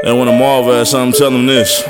They 0.03 0.13
want 0.13 0.29
to 0.29 0.39
marvel 0.39 0.73
at 0.75 0.87
something, 0.87 1.19
tell 1.19 1.31
them 1.31 1.47
this. 1.47 1.83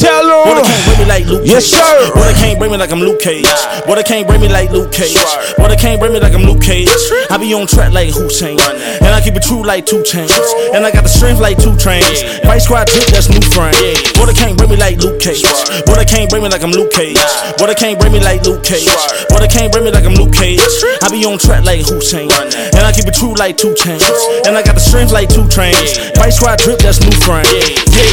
Tell 0.00 0.17
Lord. 0.28 0.44
Boy, 0.44 0.54
they 0.60 0.68
can't 0.68 0.84
bring 0.84 0.98
me 1.00 1.06
like 1.08 1.24
Luke 1.26 1.42
Yes, 1.44 1.64
sir. 1.72 2.12
Boy, 2.12 2.28
they 2.28 2.36
can't 2.36 2.58
bring 2.58 2.70
me 2.70 2.76
like 2.76 2.92
I'm 2.92 3.00
Luke 3.00 3.20
Cage. 3.20 3.48
Boy, 3.88 3.96
they 3.96 4.04
can't 4.04 4.28
bring 4.28 4.40
me 4.40 4.48
like 4.48 4.70
Luke 4.70 4.92
Cage. 4.92 5.16
Boy, 5.56 5.68
they 5.68 5.80
can't 5.80 5.98
bring 5.98 6.12
me 6.12 6.20
like 6.20 6.34
I'm 6.36 6.44
Luke 6.44 6.60
Cage. 6.60 6.92
I 7.32 7.40
be 7.40 7.54
on 7.56 7.66
track 7.66 7.92
like 7.92 8.12
Usain. 8.12 8.60
And 9.00 9.10
I 9.10 9.20
keep 9.24 9.34
it 9.34 9.42
true 9.42 9.64
like 9.64 9.86
two 9.86 10.02
chains. 10.04 10.32
And 10.76 10.84
I 10.84 10.92
got 10.92 11.02
the 11.02 11.12
strength 11.12 11.40
like 11.40 11.56
two 11.56 11.74
trains. 11.80 12.22
Fight 12.44 12.60
squad 12.60 12.86
drip, 12.92 13.08
that's 13.08 13.32
new 13.32 13.40
frame. 13.56 13.72
Boy, 14.20 14.28
they 14.28 14.36
can't 14.36 14.56
bring 14.56 14.70
me 14.70 14.76
like 14.76 15.00
Luke 15.00 15.18
Cage. 15.18 15.42
Boy, 15.88 15.96
they 15.96 16.04
can't 16.04 16.28
bring 16.28 16.44
me 16.44 16.48
like 16.52 16.62
I'm 16.62 16.72
Luke 16.76 16.92
Cage. 16.92 17.16
Boy, 17.56 17.66
they 17.72 17.74
can't 17.74 17.96
bring 17.98 18.12
me 18.12 18.20
like 18.20 18.44
Luke 18.44 18.62
Cage. 18.62 18.92
Boy, 19.32 19.40
they 19.40 19.48
can't 19.48 19.72
bring 19.72 19.84
me 19.84 19.90
like 19.90 20.04
I'm 20.04 20.14
Luke 20.14 20.36
Cage. 20.36 20.60
I 21.00 21.08
be 21.08 21.24
on 21.24 21.40
track 21.40 21.64
like 21.64 21.80
Usain. 21.88 22.28
And 22.76 22.84
I 22.84 22.92
keep 22.92 23.08
it 23.08 23.14
true 23.14 23.32
like 23.34 23.56
two 23.56 23.72
chains. 23.74 24.04
And 24.44 24.52
I 24.56 24.62
got 24.62 24.76
the 24.76 24.84
strength 24.84 25.12
like 25.12 25.32
two 25.32 25.48
trains. 25.48 25.96
Fight 26.20 26.36
squad 26.36 26.58
drip, 26.60 26.80
that's 26.84 27.00
new 27.00 27.14
frame. 27.24 27.48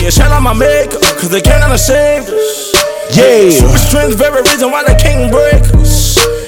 Yeah, 0.02 0.10
shout 0.10 0.32
out 0.32 0.42
my 0.42 0.54
maker, 0.54 1.00
cause 1.20 1.30
they 1.30 1.42
can't 1.42 1.64
understand 1.64 2.05
us. 2.06 2.74
Yeah. 3.16 3.50
Super 3.50 3.78
strength, 3.78 4.18
very 4.18 4.42
reason 4.44 4.72
why 4.72 4.84
they 4.84 4.96
can't 4.96 5.32
break. 5.32 5.64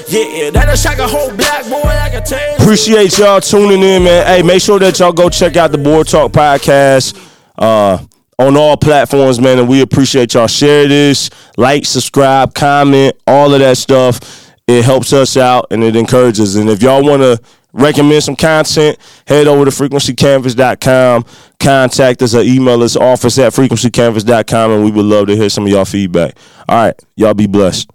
Yeah, 0.08 0.50
that'll 0.50 0.74
shock 0.74 0.98
a 0.98 1.06
whole 1.06 1.34
black 1.36 1.64
boy, 1.64 1.82
can 1.82 2.24
tell. 2.24 2.56
Appreciate 2.56 3.18
y'all 3.18 3.40
tuning 3.40 3.82
in, 3.82 4.04
man. 4.04 4.26
Hey, 4.26 4.42
make 4.42 4.62
sure 4.62 4.78
that 4.78 4.98
y'all 4.98 5.12
go 5.12 5.28
check 5.28 5.56
out 5.56 5.70
the 5.70 5.78
Board 5.78 6.08
Talk 6.08 6.32
podcast 6.32 7.14
uh, 7.58 7.98
on 8.38 8.56
all 8.56 8.76
platforms, 8.76 9.38
man. 9.40 9.58
And 9.58 9.68
we 9.68 9.82
appreciate 9.82 10.32
y'all. 10.32 10.46
Share 10.46 10.88
this, 10.88 11.28
like, 11.56 11.84
subscribe, 11.84 12.54
comment, 12.54 13.16
all 13.26 13.52
of 13.52 13.60
that 13.60 13.76
stuff. 13.76 14.48
It 14.66 14.84
helps 14.84 15.12
us 15.12 15.36
out 15.36 15.66
and 15.70 15.82
it 15.82 15.96
encourages. 15.96 16.56
And 16.56 16.68
if 16.68 16.82
y'all 16.82 17.04
want 17.04 17.22
to 17.22 17.40
recommend 17.72 18.22
some 18.22 18.36
content, 18.36 18.98
head 19.26 19.46
over 19.46 19.64
to 19.64 19.70
frequencycanvas.com. 19.70 21.24
Contact 21.60 22.22
us 22.22 22.34
or 22.34 22.42
email 22.42 22.82
us 22.82 22.96
office 22.96 23.38
at 23.38 23.52
frequencycanvas.com 23.52 24.70
and 24.70 24.84
we 24.84 24.90
would 24.90 25.04
love 25.04 25.26
to 25.26 25.36
hear 25.36 25.48
some 25.48 25.64
of 25.64 25.70
y'all 25.70 25.84
feedback. 25.84 26.36
All 26.68 26.86
right, 26.86 27.02
y'all 27.16 27.34
be 27.34 27.46
blessed. 27.46 27.90